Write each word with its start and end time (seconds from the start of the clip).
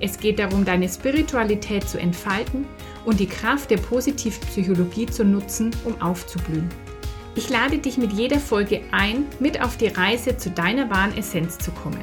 Es 0.00 0.20
geht 0.20 0.38
darum, 0.38 0.64
deine 0.64 0.88
Spiritualität 0.88 1.88
zu 1.88 1.98
entfalten 1.98 2.66
und 3.04 3.18
die 3.18 3.26
Kraft 3.26 3.70
der 3.70 3.78
Positivpsychologie 3.78 5.06
zu 5.06 5.24
nutzen, 5.24 5.74
um 5.84 6.00
aufzublühen. 6.00 6.68
Ich 7.34 7.48
lade 7.50 7.78
dich 7.78 7.98
mit 7.98 8.12
jeder 8.12 8.38
Folge 8.38 8.82
ein, 8.92 9.26
mit 9.40 9.60
auf 9.60 9.76
die 9.76 9.88
Reise 9.88 10.36
zu 10.36 10.50
deiner 10.50 10.88
wahren 10.88 11.16
Essenz 11.18 11.58
zu 11.58 11.72
kommen. 11.72 12.00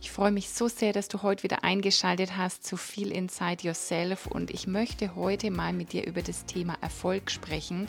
Ich 0.00 0.10
freue 0.10 0.32
mich 0.32 0.48
so 0.48 0.68
sehr, 0.68 0.94
dass 0.94 1.08
du 1.08 1.22
heute 1.22 1.42
wieder 1.42 1.62
eingeschaltet 1.62 2.38
hast 2.38 2.66
zu 2.66 2.78
Feel 2.78 3.12
Inside 3.12 3.62
Yourself 3.62 4.26
und 4.26 4.50
ich 4.50 4.66
möchte 4.66 5.14
heute 5.14 5.50
mal 5.50 5.74
mit 5.74 5.92
dir 5.92 6.06
über 6.06 6.22
das 6.22 6.46
Thema 6.46 6.76
Erfolg 6.80 7.30
sprechen. 7.30 7.86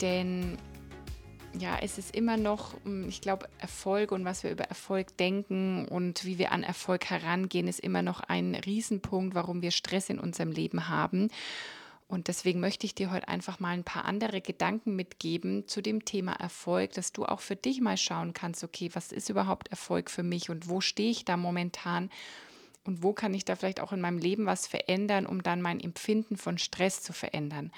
Denn 0.00 0.56
ja, 1.58 1.78
es 1.80 1.98
ist 1.98 2.14
immer 2.14 2.36
noch, 2.36 2.74
hm, 2.84 3.08
ich 3.08 3.20
glaube, 3.20 3.48
Erfolg 3.58 4.12
und 4.12 4.24
was 4.24 4.42
wir 4.42 4.50
über 4.50 4.64
Erfolg 4.64 5.16
denken 5.16 5.86
und 5.86 6.24
wie 6.24 6.38
wir 6.38 6.52
an 6.52 6.62
Erfolg 6.62 7.06
herangehen, 7.06 7.68
ist 7.68 7.80
immer 7.80 8.02
noch 8.02 8.20
ein 8.20 8.54
Riesenpunkt, 8.54 9.34
warum 9.34 9.62
wir 9.62 9.70
Stress 9.70 10.10
in 10.10 10.18
unserem 10.18 10.50
Leben 10.50 10.88
haben. 10.88 11.28
Und 12.08 12.28
deswegen 12.28 12.60
möchte 12.60 12.86
ich 12.86 12.94
dir 12.94 13.10
heute 13.10 13.26
einfach 13.26 13.58
mal 13.58 13.70
ein 13.70 13.82
paar 13.82 14.04
andere 14.04 14.40
Gedanken 14.40 14.94
mitgeben 14.94 15.66
zu 15.66 15.82
dem 15.82 16.04
Thema 16.04 16.34
Erfolg, 16.34 16.92
dass 16.92 17.12
du 17.12 17.24
auch 17.24 17.40
für 17.40 17.56
dich 17.56 17.80
mal 17.80 17.96
schauen 17.96 18.32
kannst, 18.32 18.62
okay, 18.62 18.90
was 18.92 19.10
ist 19.10 19.28
überhaupt 19.28 19.68
Erfolg 19.68 20.10
für 20.10 20.22
mich 20.22 20.48
und 20.48 20.68
wo 20.68 20.80
stehe 20.80 21.10
ich 21.10 21.24
da 21.24 21.36
momentan 21.36 22.10
und 22.84 23.02
wo 23.02 23.12
kann 23.12 23.34
ich 23.34 23.44
da 23.44 23.56
vielleicht 23.56 23.80
auch 23.80 23.92
in 23.92 24.00
meinem 24.00 24.18
Leben 24.18 24.46
was 24.46 24.68
verändern, 24.68 25.26
um 25.26 25.42
dann 25.42 25.60
mein 25.60 25.80
Empfinden 25.80 26.36
von 26.36 26.58
Stress 26.58 27.02
zu 27.02 27.12
verändern. 27.12 27.72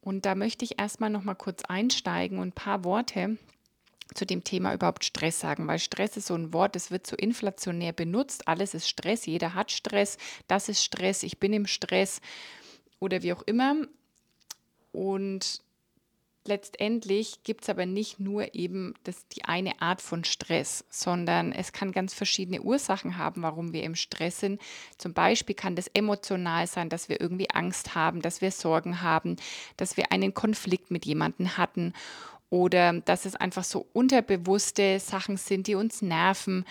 Und 0.00 0.26
da 0.26 0.34
möchte 0.34 0.64
ich 0.64 0.78
erstmal 0.78 1.10
noch 1.10 1.24
mal 1.24 1.34
kurz 1.34 1.64
einsteigen 1.64 2.38
und 2.38 2.48
ein 2.48 2.52
paar 2.52 2.84
Worte 2.84 3.36
zu 4.14 4.24
dem 4.24 4.42
Thema 4.42 4.72
überhaupt 4.72 5.04
Stress 5.04 5.38
sagen, 5.40 5.66
weil 5.66 5.78
Stress 5.78 6.16
ist 6.16 6.28
so 6.28 6.34
ein 6.34 6.52
Wort, 6.52 6.74
das 6.74 6.90
wird 6.90 7.06
so 7.06 7.14
inflationär 7.16 7.92
benutzt. 7.92 8.48
Alles 8.48 8.74
ist 8.74 8.88
Stress, 8.88 9.26
jeder 9.26 9.54
hat 9.54 9.70
Stress, 9.70 10.16
das 10.46 10.68
ist 10.68 10.82
Stress, 10.82 11.22
ich 11.22 11.38
bin 11.38 11.52
im 11.52 11.66
Stress 11.66 12.20
oder 13.00 13.22
wie 13.22 13.32
auch 13.32 13.42
immer. 13.42 13.76
Und 14.92 15.62
letztendlich 16.48 17.44
gibt 17.44 17.62
es 17.62 17.68
aber 17.68 17.86
nicht 17.86 18.18
nur 18.18 18.54
eben 18.54 18.94
das, 19.04 19.28
die 19.28 19.44
eine 19.44 19.80
Art 19.80 20.02
von 20.02 20.24
Stress, 20.24 20.84
sondern 20.90 21.52
es 21.52 21.72
kann 21.72 21.92
ganz 21.92 22.14
verschiedene 22.14 22.62
Ursachen 22.62 23.18
haben, 23.18 23.42
warum 23.42 23.72
wir 23.72 23.84
im 23.84 23.94
Stress 23.94 24.40
sind. 24.40 24.60
Zum 24.96 25.12
Beispiel 25.12 25.54
kann 25.54 25.76
das 25.76 25.88
emotional 25.88 26.66
sein, 26.66 26.88
dass 26.88 27.08
wir 27.08 27.20
irgendwie 27.20 27.50
Angst 27.50 27.94
haben, 27.94 28.22
dass 28.22 28.40
wir 28.40 28.50
Sorgen 28.50 29.02
haben, 29.02 29.36
dass 29.76 29.96
wir 29.96 30.10
einen 30.10 30.34
Konflikt 30.34 30.90
mit 30.90 31.06
jemandem 31.06 31.56
hatten 31.56 31.92
oder 32.50 32.94
dass 32.94 33.26
es 33.26 33.36
einfach 33.36 33.64
so 33.64 33.86
unterbewusste 33.92 34.98
Sachen 35.00 35.36
sind, 35.36 35.66
die 35.66 35.74
uns 35.74 36.02
nerven 36.02 36.64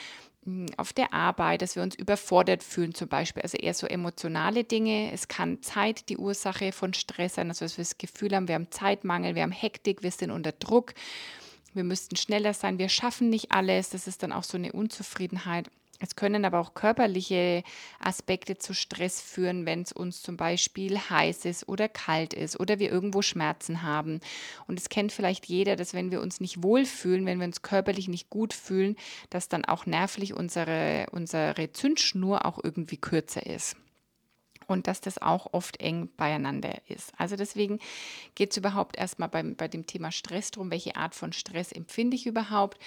auf 0.77 0.93
der 0.93 1.13
Arbeit, 1.13 1.61
dass 1.61 1.75
wir 1.75 1.83
uns 1.83 1.95
überfordert 1.95 2.63
fühlen 2.63 2.93
zum 2.93 3.07
Beispiel, 3.09 3.41
also 3.43 3.57
eher 3.57 3.73
so 3.73 3.85
emotionale 3.85 4.63
Dinge. 4.63 5.11
Es 5.11 5.27
kann 5.27 5.61
Zeit 5.61 6.07
die 6.09 6.17
Ursache 6.17 6.71
von 6.71 6.93
Stress 6.93 7.35
sein, 7.35 7.49
also 7.49 7.65
dass 7.65 7.77
wir 7.77 7.83
das 7.83 7.97
Gefühl 7.97 8.33
haben, 8.33 8.47
wir 8.47 8.55
haben 8.55 8.71
Zeitmangel, 8.71 9.35
wir 9.35 9.43
haben 9.43 9.51
Hektik, 9.51 10.03
wir 10.03 10.11
sind 10.11 10.31
unter 10.31 10.53
Druck, 10.53 10.93
wir 11.73 11.83
müssten 11.83 12.15
schneller 12.15 12.53
sein, 12.53 12.79
wir 12.79 12.89
schaffen 12.89 13.29
nicht 13.29 13.51
alles. 13.51 13.89
Das 13.89 14.07
ist 14.07 14.23
dann 14.23 14.31
auch 14.31 14.43
so 14.43 14.57
eine 14.57 14.71
Unzufriedenheit. 14.71 15.69
Es 15.99 16.15
können 16.15 16.45
aber 16.45 16.59
auch 16.59 16.73
körperliche 16.73 17.63
Aspekte 17.99 18.57
zu 18.57 18.73
Stress 18.73 19.21
führen, 19.21 19.65
wenn 19.65 19.81
es 19.81 19.91
uns 19.91 20.21
zum 20.21 20.37
Beispiel 20.37 20.97
heiß 20.97 21.45
ist 21.45 21.67
oder 21.67 21.89
kalt 21.89 22.33
ist 22.33 22.59
oder 22.59 22.79
wir 22.79 22.91
irgendwo 22.91 23.21
Schmerzen 23.21 23.83
haben. 23.83 24.19
Und 24.67 24.79
es 24.79 24.89
kennt 24.89 25.11
vielleicht 25.11 25.47
jeder, 25.47 25.75
dass 25.75 25.93
wenn 25.93 26.11
wir 26.11 26.21
uns 26.21 26.39
nicht 26.39 26.61
wohlfühlen, 26.63 27.25
wenn 27.25 27.39
wir 27.39 27.47
uns 27.47 27.61
körperlich 27.61 28.07
nicht 28.07 28.29
gut 28.29 28.53
fühlen, 28.53 28.95
dass 29.29 29.49
dann 29.49 29.65
auch 29.65 29.85
nervlich 29.85 30.33
unsere, 30.33 31.07
unsere 31.11 31.71
Zündschnur 31.71 32.45
auch 32.45 32.59
irgendwie 32.63 32.97
kürzer 32.97 33.45
ist 33.45 33.75
und 34.67 34.87
dass 34.87 35.01
das 35.01 35.21
auch 35.21 35.53
oft 35.53 35.79
eng 35.79 36.09
beieinander 36.17 36.81
ist. 36.87 37.11
Also 37.17 37.35
deswegen 37.35 37.79
geht 38.35 38.51
es 38.51 38.57
überhaupt 38.57 38.97
erstmal 38.97 39.29
beim, 39.29 39.55
bei 39.55 39.67
dem 39.67 39.87
Thema 39.87 40.11
Stress 40.11 40.51
darum, 40.51 40.69
welche 40.69 40.95
Art 40.95 41.15
von 41.15 41.33
Stress 41.33 41.71
empfinde 41.71 42.15
ich 42.15 42.27
überhaupt. 42.27 42.77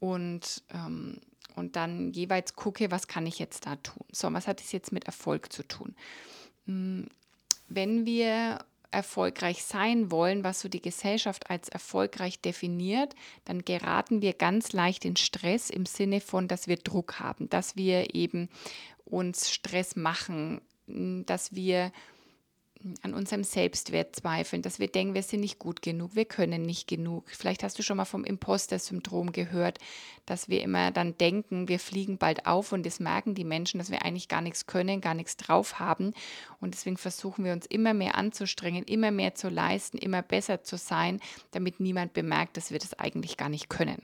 Und 0.00 0.62
ähm, 0.72 1.20
und 1.54 1.76
dann 1.76 2.12
jeweils 2.12 2.54
gucke, 2.54 2.90
was 2.90 3.08
kann 3.08 3.26
ich 3.26 3.38
jetzt 3.38 3.66
da 3.66 3.76
tun. 3.76 4.04
So, 4.10 4.32
was 4.32 4.46
hat 4.46 4.60
es 4.60 4.72
jetzt 4.72 4.92
mit 4.92 5.04
Erfolg 5.04 5.52
zu 5.52 5.62
tun? 5.62 5.94
Hm, 6.66 7.08
wenn 7.68 8.06
wir 8.06 8.64
erfolgreich 8.90 9.64
sein 9.64 10.10
wollen, 10.10 10.44
was 10.44 10.60
so 10.60 10.68
die 10.68 10.82
Gesellschaft 10.82 11.50
als 11.50 11.68
erfolgreich 11.68 12.40
definiert, 12.40 13.14
dann 13.44 13.64
geraten 13.64 14.20
wir 14.20 14.34
ganz 14.34 14.72
leicht 14.72 15.04
in 15.04 15.16
Stress 15.16 15.70
im 15.70 15.86
Sinne 15.86 16.20
von, 16.20 16.46
dass 16.46 16.68
wir 16.68 16.76
Druck 16.76 17.18
haben, 17.18 17.48
dass 17.48 17.76
wir 17.76 18.14
eben 18.14 18.50
uns 19.04 19.50
Stress 19.50 19.96
machen, 19.96 20.60
dass 20.86 21.54
wir 21.54 21.90
an 23.02 23.14
unserem 23.14 23.44
Selbstwert 23.44 24.16
zweifeln, 24.16 24.62
dass 24.62 24.78
wir 24.78 24.88
denken, 24.88 25.14
wir 25.14 25.22
sind 25.22 25.40
nicht 25.40 25.58
gut 25.58 25.82
genug, 25.82 26.14
wir 26.14 26.24
können 26.24 26.62
nicht 26.62 26.88
genug. 26.88 27.28
Vielleicht 27.30 27.62
hast 27.62 27.78
du 27.78 27.82
schon 27.82 27.96
mal 27.96 28.04
vom 28.04 28.24
Imposter-Syndrom 28.24 29.32
gehört, 29.32 29.78
dass 30.26 30.48
wir 30.48 30.62
immer 30.62 30.90
dann 30.90 31.16
denken, 31.16 31.68
wir 31.68 31.78
fliegen 31.78 32.18
bald 32.18 32.46
auf 32.46 32.72
und 32.72 32.84
das 32.84 33.00
merken 33.00 33.34
die 33.34 33.44
Menschen, 33.44 33.78
dass 33.78 33.90
wir 33.90 34.04
eigentlich 34.04 34.28
gar 34.28 34.40
nichts 34.40 34.66
können, 34.66 35.00
gar 35.00 35.14
nichts 35.14 35.36
drauf 35.36 35.78
haben. 35.78 36.12
Und 36.60 36.74
deswegen 36.74 36.96
versuchen 36.96 37.44
wir 37.44 37.52
uns 37.52 37.66
immer 37.66 37.94
mehr 37.94 38.16
anzustrengen, 38.16 38.84
immer 38.84 39.10
mehr 39.10 39.34
zu 39.34 39.48
leisten, 39.48 39.98
immer 39.98 40.22
besser 40.22 40.62
zu 40.62 40.76
sein, 40.76 41.20
damit 41.50 41.80
niemand 41.80 42.12
bemerkt, 42.12 42.56
dass 42.56 42.70
wir 42.70 42.78
das 42.78 42.98
eigentlich 42.98 43.36
gar 43.36 43.48
nicht 43.48 43.68
können. 43.68 44.02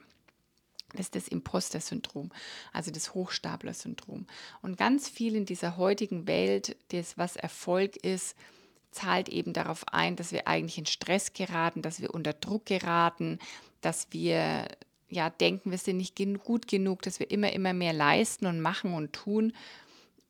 Das 0.93 1.07
ist 1.07 1.15
das 1.15 1.29
Imposter-Syndrom, 1.29 2.31
also 2.73 2.91
das 2.91 3.13
Hochstapler-Syndrom. 3.13 4.27
Und 4.63 4.79
ganz 4.79 5.09
viel 5.09 5.37
in 5.37 5.45
dieser 5.45 5.77
heutigen 5.77 6.27
Welt, 6.27 6.77
das, 6.89 7.19
was 7.19 7.37
Erfolg 7.37 7.97
ist, 7.97 8.35
zahlt 8.91 9.29
eben 9.29 9.53
darauf 9.53 9.87
ein, 9.89 10.17
dass 10.17 10.33
wir 10.33 10.49
eigentlich 10.49 10.79
in 10.79 10.87
Stress 10.87 11.33
geraten, 11.33 11.83
dass 11.83 12.01
wir 12.01 12.15
unter 12.15 12.33
Druck 12.33 12.67
geraten, 12.67 13.39
dass 13.81 14.09
wir 14.11 14.67
ja 15.09 15.31
denken, 15.31 15.71
wir 15.71 15.79
sind 15.79 15.97
nicht 15.97 16.17
gut 16.45 16.69
genug, 16.69 17.03
dass 17.03 17.21
wir 17.21 17.31
immer, 17.31 17.53
immer 17.53 17.73
mehr 17.73 17.93
leisten 17.93 18.47
und 18.47 18.61
machen 18.61 18.95
und 18.95 19.13
tun 19.13 19.53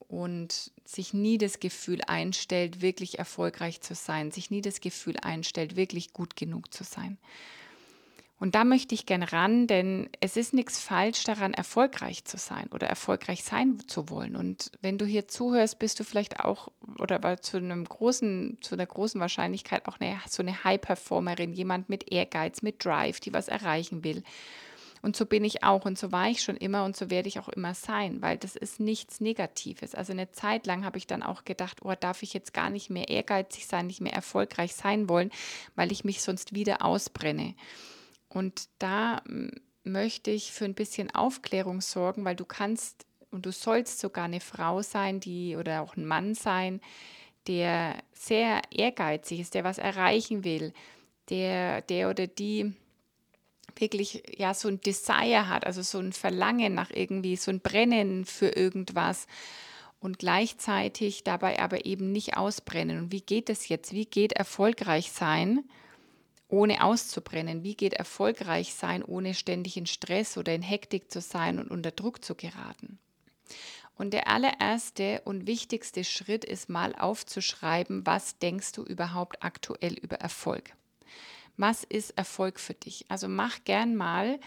und 0.08 0.70
sich 0.84 1.12
nie 1.12 1.38
das 1.38 1.60
Gefühl 1.60 2.00
einstellt, 2.06 2.80
wirklich 2.80 3.18
erfolgreich 3.18 3.80
zu 3.80 3.94
sein, 3.94 4.30
sich 4.30 4.50
nie 4.50 4.62
das 4.62 4.80
Gefühl 4.80 5.16
einstellt, 5.20 5.76
wirklich 5.76 6.12
gut 6.12 6.36
genug 6.36 6.72
zu 6.72 6.84
sein. 6.84 7.18
Und 8.40 8.54
da 8.54 8.62
möchte 8.62 8.94
ich 8.94 9.04
gerne 9.04 9.32
ran, 9.32 9.66
denn 9.66 10.08
es 10.20 10.36
ist 10.36 10.54
nichts 10.54 10.78
falsch 10.78 11.24
daran, 11.24 11.54
erfolgreich 11.54 12.24
zu 12.24 12.36
sein 12.36 12.68
oder 12.72 12.86
erfolgreich 12.86 13.42
sein 13.42 13.80
zu 13.88 14.10
wollen. 14.10 14.36
Und 14.36 14.70
wenn 14.80 14.96
du 14.96 15.04
hier 15.04 15.26
zuhörst, 15.26 15.80
bist 15.80 15.98
du 15.98 16.04
vielleicht 16.04 16.40
auch 16.40 16.68
oder 17.00 17.42
zu 17.42 17.56
einem 17.56 17.84
großen, 17.84 18.58
zu 18.60 18.76
einer 18.76 18.86
großen 18.86 19.20
Wahrscheinlichkeit 19.20 19.86
auch 19.88 19.98
eine, 19.98 20.20
so 20.28 20.42
eine 20.42 20.62
High-Performerin, 20.62 21.52
jemand 21.52 21.88
mit 21.88 22.12
Ehrgeiz, 22.12 22.62
mit 22.62 22.84
Drive, 22.84 23.18
die 23.18 23.34
was 23.34 23.48
erreichen 23.48 24.04
will. 24.04 24.22
Und 25.02 25.16
so 25.16 25.26
bin 25.26 25.44
ich 25.44 25.62
auch 25.62 25.84
und 25.84 25.98
so 25.98 26.12
war 26.12 26.28
ich 26.28 26.42
schon 26.42 26.56
immer 26.56 26.84
und 26.84 26.96
so 26.96 27.10
werde 27.10 27.28
ich 27.28 27.38
auch 27.38 27.48
immer 27.48 27.74
sein, 27.74 28.20
weil 28.20 28.36
das 28.36 28.56
ist 28.56 28.80
nichts 28.80 29.20
Negatives. 29.20 29.94
Also 29.94 30.12
eine 30.12 30.30
Zeit 30.32 30.66
lang 30.66 30.84
habe 30.84 30.98
ich 30.98 31.06
dann 31.06 31.22
auch 31.22 31.44
gedacht, 31.44 31.78
oh, 31.82 31.94
darf 31.98 32.22
ich 32.22 32.34
jetzt 32.34 32.52
gar 32.52 32.70
nicht 32.70 32.90
mehr 32.90 33.08
ehrgeizig 33.08 33.66
sein, 33.66 33.86
nicht 33.86 34.00
mehr 34.00 34.12
erfolgreich 34.12 34.74
sein 34.74 35.08
wollen, 35.08 35.30
weil 35.76 35.92
ich 35.92 36.04
mich 36.04 36.22
sonst 36.22 36.54
wieder 36.54 36.84
ausbrenne. 36.84 37.54
Und 38.28 38.68
da 38.78 39.22
möchte 39.84 40.30
ich 40.30 40.52
für 40.52 40.64
ein 40.64 40.74
bisschen 40.74 41.14
Aufklärung 41.14 41.80
sorgen, 41.80 42.24
weil 42.24 42.36
du 42.36 42.44
kannst 42.44 43.06
und 43.30 43.46
du 43.46 43.52
sollst 43.52 44.00
sogar 44.00 44.24
eine 44.24 44.40
Frau 44.40 44.82
sein, 44.82 45.20
die 45.20 45.56
oder 45.56 45.82
auch 45.82 45.96
ein 45.96 46.06
Mann 46.06 46.34
sein, 46.34 46.80
der 47.46 47.96
sehr 48.12 48.62
ehrgeizig 48.70 49.40
ist, 49.40 49.54
der 49.54 49.64
was 49.64 49.78
erreichen 49.78 50.44
will, 50.44 50.72
der, 51.30 51.82
der 51.82 52.10
oder 52.10 52.26
die 52.26 52.74
wirklich 53.76 54.22
ja 54.36 54.54
so 54.54 54.68
ein 54.68 54.80
Desire 54.80 55.48
hat, 55.48 55.66
also 55.66 55.82
so 55.82 55.98
ein 55.98 56.12
Verlangen 56.12 56.74
nach 56.74 56.90
irgendwie, 56.90 57.36
so 57.36 57.50
ein 57.50 57.60
Brennen 57.60 58.24
für 58.24 58.48
irgendwas 58.48 59.26
und 60.00 60.18
gleichzeitig 60.18 61.24
dabei 61.24 61.60
aber 61.60 61.86
eben 61.86 62.12
nicht 62.12 62.36
ausbrennen. 62.36 62.98
Und 62.98 63.12
wie 63.12 63.20
geht 63.20 63.50
es 63.50 63.68
jetzt? 63.68 63.92
Wie 63.92 64.06
geht 64.06 64.32
erfolgreich 64.32 65.10
sein? 65.12 65.64
Ohne 66.48 66.82
auszubrennen? 66.82 67.62
Wie 67.62 67.74
geht 67.74 67.92
erfolgreich 67.92 68.74
sein, 68.74 69.02
ohne 69.04 69.34
ständig 69.34 69.76
in 69.76 69.86
Stress 69.86 70.36
oder 70.38 70.54
in 70.54 70.62
Hektik 70.62 71.10
zu 71.12 71.20
sein 71.20 71.58
und 71.58 71.70
unter 71.70 71.90
Druck 71.90 72.24
zu 72.24 72.34
geraten? 72.34 72.98
Und 73.96 74.12
der 74.12 74.28
allererste 74.28 75.22
und 75.24 75.46
wichtigste 75.46 76.04
Schritt 76.04 76.44
ist 76.44 76.68
mal 76.68 76.94
aufzuschreiben, 76.94 78.06
was 78.06 78.38
denkst 78.38 78.72
du 78.72 78.84
überhaupt 78.84 79.42
aktuell 79.42 79.94
über 79.94 80.16
Erfolg? 80.16 80.72
Was 81.56 81.82
ist 81.82 82.16
Erfolg 82.16 82.60
für 82.60 82.74
dich? 82.74 83.04
Also 83.08 83.26
mach 83.26 83.64
gern 83.64 83.96
mal, 83.96 84.38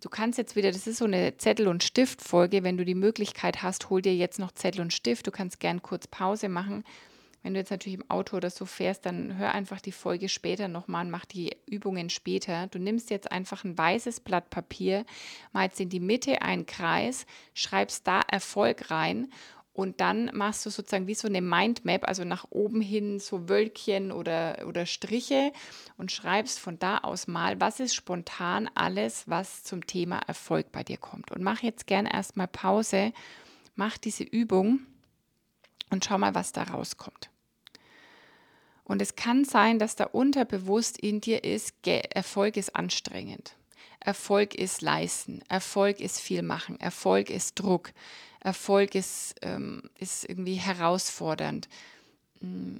du 0.00 0.08
kannst 0.08 0.38
jetzt 0.38 0.56
wieder, 0.56 0.72
das 0.72 0.86
ist 0.86 0.96
so 0.96 1.04
eine 1.04 1.36
Zettel- 1.36 1.68
und 1.68 1.84
Stiftfolge, 1.84 2.64
wenn 2.64 2.78
du 2.78 2.86
die 2.86 2.94
Möglichkeit 2.94 3.62
hast, 3.62 3.90
hol 3.90 4.00
dir 4.00 4.16
jetzt 4.16 4.38
noch 4.38 4.52
Zettel 4.52 4.80
und 4.80 4.94
Stift, 4.94 5.26
du 5.26 5.30
kannst 5.30 5.60
gern 5.60 5.82
kurz 5.82 6.06
Pause 6.06 6.48
machen 6.48 6.82
wenn 7.42 7.54
du 7.54 7.60
jetzt 7.60 7.70
natürlich 7.70 7.98
im 7.98 8.10
Auto 8.10 8.36
oder 8.36 8.50
so 8.50 8.66
fährst, 8.66 9.06
dann 9.06 9.38
hör 9.38 9.52
einfach 9.52 9.80
die 9.80 9.92
Folge 9.92 10.28
später 10.28 10.68
nochmal 10.68 11.04
und 11.04 11.10
mach 11.10 11.24
die 11.24 11.56
Übungen 11.66 12.10
später. 12.10 12.66
Du 12.66 12.78
nimmst 12.78 13.10
jetzt 13.10 13.30
einfach 13.30 13.64
ein 13.64 13.78
weißes 13.78 14.20
Blatt 14.20 14.50
Papier, 14.50 15.04
malst 15.52 15.80
in 15.80 15.88
die 15.88 16.00
Mitte 16.00 16.42
einen 16.42 16.66
Kreis, 16.66 17.26
schreibst 17.54 18.06
da 18.06 18.20
Erfolg 18.28 18.90
rein 18.90 19.28
und 19.78 20.00
dann 20.00 20.32
machst 20.34 20.66
du 20.66 20.70
sozusagen 20.70 21.06
wie 21.06 21.14
so 21.14 21.28
eine 21.28 21.40
Mindmap, 21.40 22.08
also 22.08 22.24
nach 22.24 22.46
oben 22.50 22.80
hin 22.80 23.20
so 23.20 23.48
Wölkchen 23.48 24.10
oder, 24.10 24.64
oder 24.66 24.86
Striche 24.86 25.52
und 25.96 26.10
schreibst 26.10 26.58
von 26.58 26.80
da 26.80 26.98
aus 26.98 27.28
mal, 27.28 27.60
was 27.60 27.78
ist 27.78 27.94
spontan 27.94 28.68
alles, 28.74 29.28
was 29.28 29.62
zum 29.62 29.86
Thema 29.86 30.18
Erfolg 30.26 30.72
bei 30.72 30.82
dir 30.82 30.96
kommt. 30.96 31.30
Und 31.30 31.42
mach 31.42 31.62
jetzt 31.62 31.86
gerne 31.86 32.12
erstmal 32.12 32.48
Pause, 32.48 33.12
mach 33.76 33.98
diese 33.98 34.24
Übung 34.24 34.80
und 35.90 36.04
schau 36.04 36.18
mal, 36.18 36.34
was 36.34 36.52
da 36.52 36.64
rauskommt. 36.64 37.30
Und 38.84 39.02
es 39.02 39.16
kann 39.16 39.44
sein, 39.44 39.78
dass 39.78 39.96
da 39.96 40.04
unterbewusst 40.04 40.98
in 40.98 41.20
dir 41.20 41.44
ist, 41.44 41.74
Erfolg 41.86 42.56
ist 42.56 42.74
anstrengend. 42.74 43.54
Erfolg 44.00 44.54
ist 44.54 44.80
leisten. 44.80 45.42
Erfolg 45.48 46.00
ist 46.00 46.20
viel 46.20 46.42
machen. 46.42 46.80
Erfolg 46.80 47.28
ist 47.28 47.56
Druck. 47.56 47.92
Erfolg 48.40 48.94
ist, 48.94 49.34
ähm, 49.42 49.82
ist 49.98 50.24
irgendwie 50.24 50.54
herausfordernd. 50.54 51.68
Mm, 52.40 52.78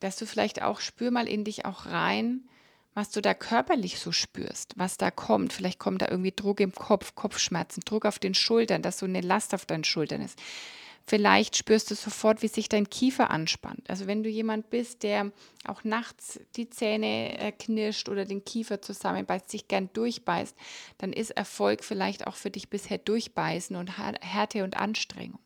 dass 0.00 0.16
du 0.16 0.26
vielleicht 0.26 0.62
auch 0.62 0.80
spür 0.80 1.10
mal 1.10 1.26
in 1.26 1.44
dich 1.44 1.64
auch 1.64 1.86
rein, 1.86 2.48
was 2.94 3.10
du 3.10 3.20
da 3.20 3.34
körperlich 3.34 3.98
so 3.98 4.12
spürst, 4.12 4.74
was 4.76 4.98
da 4.98 5.10
kommt. 5.10 5.52
Vielleicht 5.52 5.78
kommt 5.78 6.02
da 6.02 6.08
irgendwie 6.08 6.32
Druck 6.34 6.60
im 6.60 6.72
Kopf, 6.72 7.14
Kopfschmerzen, 7.14 7.82
Druck 7.84 8.04
auf 8.04 8.18
den 8.18 8.34
Schultern, 8.34 8.82
dass 8.82 8.98
so 8.98 9.06
eine 9.06 9.20
Last 9.20 9.54
auf 9.54 9.66
deinen 9.66 9.84
Schultern 9.84 10.20
ist. 10.20 10.38
Vielleicht 11.06 11.56
spürst 11.56 11.90
du 11.90 11.94
sofort, 11.94 12.40
wie 12.40 12.48
sich 12.48 12.70
dein 12.70 12.88
Kiefer 12.88 13.30
anspannt. 13.30 13.90
Also 13.90 14.06
wenn 14.06 14.22
du 14.22 14.30
jemand 14.30 14.70
bist, 14.70 15.02
der 15.02 15.32
auch 15.66 15.84
nachts 15.84 16.40
die 16.56 16.70
Zähne 16.70 17.38
äh, 17.38 17.52
knirscht 17.52 18.08
oder 18.08 18.24
den 18.24 18.44
Kiefer 18.44 18.80
zusammenbeißt, 18.80 19.50
sich 19.50 19.68
gern 19.68 19.90
durchbeißt, 19.92 20.56
dann 20.96 21.12
ist 21.12 21.30
Erfolg 21.30 21.84
vielleicht 21.84 22.26
auch 22.26 22.36
für 22.36 22.50
dich 22.50 22.70
bisher 22.70 22.96
durchbeißen 22.96 23.76
und 23.76 23.98
Härte 23.98 24.64
und 24.64 24.78
Anstrengung. 24.78 25.40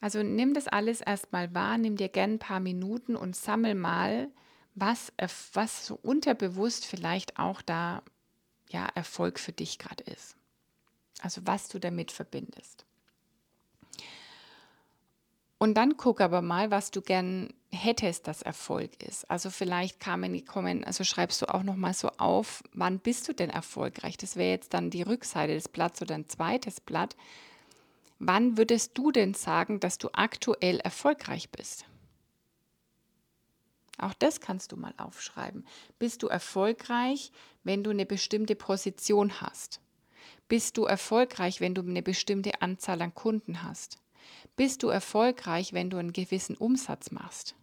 Also 0.00 0.22
nimm 0.22 0.54
das 0.54 0.66
alles 0.66 1.00
erstmal 1.00 1.54
wahr, 1.54 1.78
nimm 1.78 1.96
dir 1.96 2.08
gern 2.08 2.34
ein 2.34 2.38
paar 2.38 2.60
Minuten 2.60 3.14
und 3.14 3.36
sammel 3.36 3.76
mal, 3.76 4.30
was, 4.74 5.12
was 5.52 5.86
so 5.86 5.98
unterbewusst 6.02 6.86
vielleicht 6.86 7.38
auch 7.38 7.62
da 7.62 8.02
ja, 8.70 8.86
Erfolg 8.94 9.38
für 9.38 9.52
dich 9.52 9.78
gerade 9.78 10.02
ist. 10.04 10.36
Also 11.20 11.42
was 11.44 11.68
du 11.68 11.78
damit 11.78 12.10
verbindest. 12.12 12.86
Und 15.62 15.74
dann 15.74 15.98
guck 15.98 16.22
aber 16.22 16.40
mal, 16.40 16.70
was 16.70 16.90
du 16.90 17.02
gern 17.02 17.52
hättest, 17.70 18.26
dass 18.26 18.40
Erfolg 18.40 19.02
ist. 19.02 19.30
Also 19.30 19.50
vielleicht 19.50 20.00
kamen, 20.00 20.42
kommen, 20.46 20.84
also 20.84 21.04
schreibst 21.04 21.42
du 21.42 21.54
auch 21.54 21.62
noch 21.62 21.76
mal 21.76 21.92
so 21.92 22.08
auf, 22.16 22.62
wann 22.72 22.98
bist 22.98 23.28
du 23.28 23.34
denn 23.34 23.50
erfolgreich? 23.50 24.16
Das 24.16 24.36
wäre 24.36 24.48
jetzt 24.48 24.72
dann 24.72 24.88
die 24.88 25.02
Rückseite 25.02 25.52
des 25.52 25.68
Blatts 25.68 26.00
oder 26.00 26.14
ein 26.14 26.30
zweites 26.30 26.80
Blatt. 26.80 27.14
Wann 28.18 28.56
würdest 28.56 28.96
du 28.96 29.12
denn 29.12 29.34
sagen, 29.34 29.80
dass 29.80 29.98
du 29.98 30.08
aktuell 30.14 30.80
erfolgreich 30.80 31.50
bist? 31.50 31.84
Auch 33.98 34.14
das 34.14 34.40
kannst 34.40 34.72
du 34.72 34.78
mal 34.78 34.94
aufschreiben. 34.96 35.66
Bist 35.98 36.22
du 36.22 36.28
erfolgreich, 36.28 37.32
wenn 37.64 37.84
du 37.84 37.90
eine 37.90 38.06
bestimmte 38.06 38.56
Position 38.56 39.42
hast? 39.42 39.82
Bist 40.48 40.78
du 40.78 40.86
erfolgreich, 40.86 41.60
wenn 41.60 41.74
du 41.74 41.82
eine 41.82 42.02
bestimmte 42.02 42.62
Anzahl 42.62 43.02
an 43.02 43.14
Kunden 43.14 43.62
hast? 43.62 43.98
Bist 44.56 44.82
du 44.82 44.88
erfolgreich, 44.88 45.72
wenn 45.72 45.90
du 45.90 45.96
einen 45.96 46.12
gewissen 46.12 46.56
Umsatz 46.56 47.10
machst. 47.10 47.54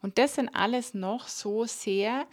Und 0.00 0.18
das 0.18 0.34
sind 0.34 0.48
alles 0.48 0.94
noch 0.94 1.28
so 1.28 1.64
sehr, 1.64 2.26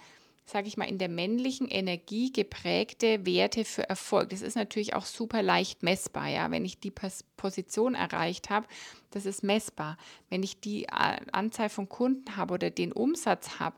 sage 0.46 0.68
ich 0.68 0.78
mal, 0.78 0.90
in 0.90 0.98
der 0.98 1.10
männlichen 1.10 1.68
Energie 1.68 2.32
geprägte 2.32 3.26
Werte 3.26 3.66
für 3.66 3.88
Erfolg. 3.88 4.30
Das 4.30 4.42
ist 4.42 4.56
natürlich 4.56 4.96
auch 4.96 5.06
super 5.06 5.42
leicht 5.42 5.84
messbar. 5.84 6.28
Ja? 6.28 6.52
Wenn 6.52 6.66
ich 6.66 6.80
die 6.80 6.94
Position 7.38 7.96
erreicht 7.96 8.50
habe, 8.50 8.68
das 9.12 9.26
ist 9.26 9.44
messbar. 9.44 9.98
Wenn 10.30 10.44
ich 10.44 10.60
die 10.60 10.86
äh, 10.86 11.20
Anzahl 11.32 11.70
von 11.70 11.88
Kunden 11.88 12.36
habe 12.36 12.56
oder 12.56 12.70
den 12.70 12.92
Umsatz 12.92 13.60
habe, 13.60 13.78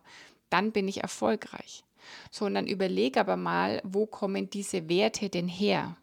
dann 0.50 0.72
bin 0.72 0.88
ich 0.88 1.02
erfolgreich. 1.02 1.84
So, 2.32 2.46
und 2.46 2.56
dann 2.56 2.68
überlege 2.68 3.20
aber 3.20 3.38
mal, 3.38 3.82
wo 3.84 4.06
kommen 4.06 4.50
diese 4.50 4.90
Werte 4.90 5.30
denn 5.30 5.48
her? 5.48 5.98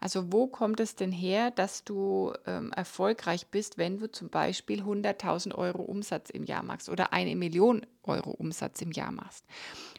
Also 0.00 0.32
wo 0.32 0.46
kommt 0.46 0.80
es 0.80 0.96
denn 0.96 1.12
her, 1.12 1.50
dass 1.50 1.84
du 1.84 2.32
ähm, 2.46 2.72
erfolgreich 2.72 3.48
bist, 3.48 3.76
wenn 3.76 3.98
du 3.98 4.10
zum 4.10 4.30
Beispiel 4.30 4.80
100.000 4.80 5.54
Euro 5.54 5.82
Umsatz 5.82 6.30
im 6.30 6.44
Jahr 6.44 6.62
machst 6.62 6.88
oder 6.88 7.12
eine 7.12 7.36
Million 7.36 7.86
Euro 8.02 8.30
Umsatz 8.30 8.80
im 8.80 8.92
Jahr 8.92 9.12
machst? 9.12 9.44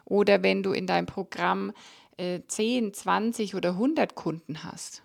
Oder 0.05 0.41
wenn 0.41 0.63
du 0.63 0.71
in 0.71 0.87
deinem 0.87 1.05
Programm 1.05 1.71
äh, 2.17 2.41
10, 2.47 2.95
20 2.95 3.53
oder 3.53 3.69
100 3.69 4.15
Kunden 4.15 4.63
hast? 4.63 5.03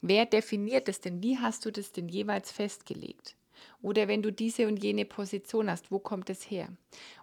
Wer 0.00 0.26
definiert 0.26 0.88
es 0.88 1.00
denn? 1.00 1.20
Wie 1.20 1.38
hast 1.38 1.64
du 1.64 1.72
das 1.72 1.90
denn 1.90 2.08
jeweils 2.08 2.52
festgelegt? 2.52 3.34
Oder 3.80 4.08
wenn 4.08 4.22
du 4.22 4.32
diese 4.32 4.66
und 4.66 4.82
jene 4.82 5.04
Position 5.04 5.70
hast, 5.70 5.90
wo 5.90 5.98
kommt 5.98 6.30
es 6.30 6.50
her? 6.50 6.68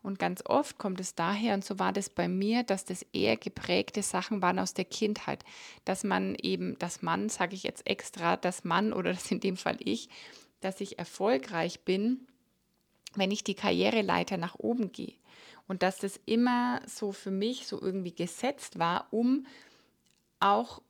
Und 0.02 0.20
ganz 0.20 0.42
oft 0.46 0.78
kommt 0.78 1.00
es 1.00 1.16
daher, 1.16 1.54
und 1.54 1.66
so 1.66 1.80
war 1.80 1.92
das 1.92 2.10
bei 2.10 2.28
mir, 2.28 2.64
dass 2.64 2.86
das 2.86 3.06
eher 3.14 3.38
geprägte 3.38 4.02
Sachen 4.02 4.42
waren 4.42 4.60
aus 4.60 4.74
der 4.74 4.86
Kindheit. 4.86 5.44
Dass 5.84 6.04
man 6.04 6.36
eben, 6.36 6.78
das 6.80 7.02
Mann, 7.02 7.30
sage 7.30 7.56
ich 7.56 7.64
jetzt 7.64 7.86
extra, 7.88 8.38
das 8.38 8.64
Mann 8.64 8.94
oder 8.94 9.14
das 9.14 9.30
in 9.32 9.40
dem 9.40 9.58
Fall 9.58 9.78
ich, 9.80 10.10
dass 10.62 10.82
ich 10.82 10.98
erfolgreich 10.98 11.82
bin, 11.82 12.28
wenn 13.16 13.32
ich 13.32 13.44
die 13.44 13.56
Karriereleiter 13.56 14.38
nach 14.38 14.56
oben 14.58 14.92
gehe. 14.92 15.14
Und 15.68 15.84
dass 15.84 15.98
das 15.98 16.20
immer 16.26 16.82
so 16.86 17.12
für 17.12 17.32
mich 17.32 17.68
so 17.68 17.82
irgendwie 17.82 18.14
gesetzt 18.14 18.78
war, 18.78 19.08
um 19.12 19.46
auch 20.40 20.82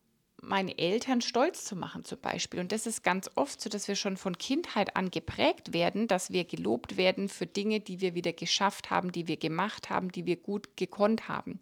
meine 0.46 0.78
Eltern 0.78 1.22
stolz 1.22 1.66
zu 1.66 1.76
machen 1.76 2.04
zum 2.04 2.20
Beispiel. 2.20 2.60
Und 2.60 2.72
das 2.72 2.86
ist 2.86 3.04
ganz 3.04 3.30
oft 3.36 3.60
so, 3.60 3.70
dass 3.70 3.88
wir 3.88 3.96
schon 3.96 4.18
von 4.18 4.38
Kindheit 4.38 4.96
an 4.96 5.12
geprägt 5.12 5.74
werden, 5.74 6.08
dass 6.08 6.32
wir 6.32 6.46
gelobt 6.46 6.98
werden 6.98 7.30
für 7.30 7.46
Dinge, 7.46 7.80
die 7.80 8.02
wir 8.02 8.16
wieder 8.16 8.34
geschafft 8.34 8.90
haben, 8.90 9.12
die 9.12 9.28
wir 9.28 9.38
gemacht 9.38 9.90
haben, 9.90 10.12
die 10.12 10.26
wir 10.26 10.38
gut 10.38 10.78
gekonnt 10.78 11.28
haben. 11.28 11.60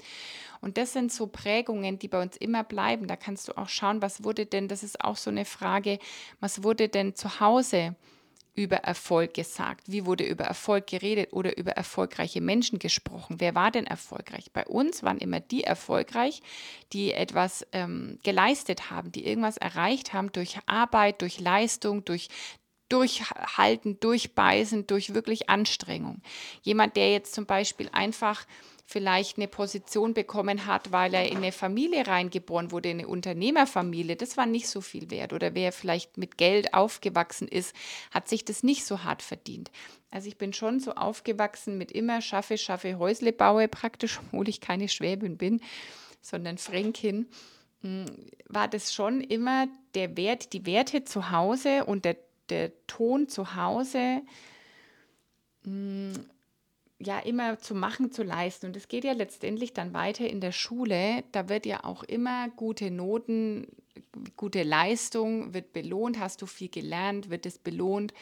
Und 0.62 0.78
das 0.78 0.94
sind 0.94 1.12
so 1.12 1.28
Prägungen, 1.28 2.00
die 2.00 2.08
bei 2.08 2.22
uns 2.22 2.38
immer 2.38 2.64
bleiben. 2.64 3.08
Da 3.08 3.16
kannst 3.16 3.48
du 3.48 3.58
auch 3.58 3.70
schauen, 3.70 4.02
was 4.02 4.24
wurde 4.24 4.46
denn, 4.46 4.68
das 4.68 4.84
ist 4.84 5.02
auch 5.02 5.18
so 5.18 5.30
eine 5.30 5.46
Frage, 5.46 6.00
was 6.40 6.64
wurde 6.64 6.90
denn 6.90 7.16
zu 7.16 7.40
Hause 7.40 7.96
über 8.56 8.78
Erfolg 8.78 9.34
gesagt? 9.34 9.92
Wie 9.92 10.06
wurde 10.06 10.26
über 10.26 10.46
Erfolg 10.46 10.88
geredet 10.88 11.34
oder 11.34 11.58
über 11.58 11.72
erfolgreiche 11.72 12.42
Menschen 12.42 12.80
gesprochen? 12.80 13.38
Wer 13.40 13.56
war 13.56 13.72
denn 13.72 13.88
erfolgreich? 13.88 14.52
Bei 14.54 14.66
uns 14.66 15.04
waren 15.04 15.18
immer 15.18 15.40
die 15.40 15.64
erfolgreich, 15.64 16.42
die 16.92 17.14
etwas 17.14 17.66
ähm, 17.72 18.20
geleistet 18.24 18.92
haben, 18.92 19.12
die 19.12 19.26
irgendwas 19.26 19.58
erreicht 19.58 20.14
haben 20.14 20.32
durch 20.32 20.58
Arbeit, 20.68 21.22
durch 21.22 21.40
Leistung, 21.40 22.06
durch 22.06 22.30
Durchhalten, 22.90 24.00
Durchbeißen, 24.00 24.86
durch 24.86 25.16
wirklich 25.16 25.50
Anstrengung. 25.50 26.22
Jemand, 26.62 26.96
der 26.96 27.12
jetzt 27.12 27.34
zum 27.34 27.48
Beispiel 27.48 27.90
einfach 27.92 28.46
vielleicht 28.94 29.38
eine 29.38 29.48
Position 29.48 30.14
bekommen 30.14 30.68
hat, 30.68 30.92
weil 30.92 31.16
er 31.16 31.28
in 31.28 31.38
eine 31.38 31.52
Familie 31.52 32.06
reingeboren 32.06 32.70
wurde, 32.70 32.90
eine 32.90 33.08
Unternehmerfamilie, 33.08 34.16
das 34.16 34.38
war 34.38 34.46
nicht 34.46 34.68
so 34.68 34.82
viel 34.82 35.10
wert. 35.10 35.34
Oder 35.34 35.56
wer 35.56 35.72
vielleicht 35.72 36.20
mit 36.20 36.38
Geld 36.38 36.76
aufgewachsen 36.76 37.48
ist, 37.48 37.76
hat 38.12 38.30
sich 38.30 38.46
das 38.46 38.62
nicht 38.62 38.86
so 38.86 39.04
hart 39.04 39.24
verdient. 39.24 39.72
Also 40.12 40.28
ich 40.28 40.38
bin 40.38 40.54
schon 40.54 40.80
so 40.80 40.94
aufgewachsen 40.94 41.80
mit 41.80 41.92
immer 41.92 42.22
schaffe, 42.22 42.56
schaffe, 42.60 43.00
Häusle 43.00 43.34
baue 43.34 43.68
praktisch, 43.68 44.20
obwohl 44.32 44.48
ich 44.48 44.62
keine 44.62 44.88
Schwäbin 44.88 45.38
bin, 45.38 45.60
sondern 46.22 46.60
Fränkin, 46.60 47.28
hm, 47.82 48.06
war 48.48 48.68
das 48.68 48.94
schon 48.94 49.22
immer 49.22 49.68
der 49.96 50.16
Wert, 50.18 50.54
die 50.54 50.68
Werte 50.68 51.04
zu 51.04 51.32
Hause 51.32 51.86
und 51.86 52.06
der, 52.06 52.18
der 52.50 52.72
Ton 52.86 53.28
zu 53.28 53.56
Hause 53.56 54.22
hm, 55.64 56.14
ja 57.04 57.20
immer 57.20 57.60
zu 57.60 57.76
machen, 57.76 58.12
zu 58.12 58.24
leisten. 58.24 58.68
Und 58.68 58.76
es 58.76 58.88
geht 58.88 59.04
ja 59.04 59.14
letztendlich 59.14 59.74
dann 59.74 59.94
weiter 59.94 60.28
in 60.28 60.42
der 60.42 60.52
Schule. 60.52 61.24
Da 61.32 61.50
wird 61.50 61.66
ja 61.66 61.84
auch 61.84 62.04
immer 62.04 62.50
gute 62.50 62.92
Noten, 62.92 63.68
gute 64.38 64.64
Leistung 64.64 65.54
wird 65.54 65.74
belohnt. 65.74 66.20
Hast 66.20 66.42
du 66.42 66.46
viel 66.46 66.70
gelernt, 66.70 67.30
wird 67.30 67.46
es 67.46 67.58
belohnt. 67.58 68.14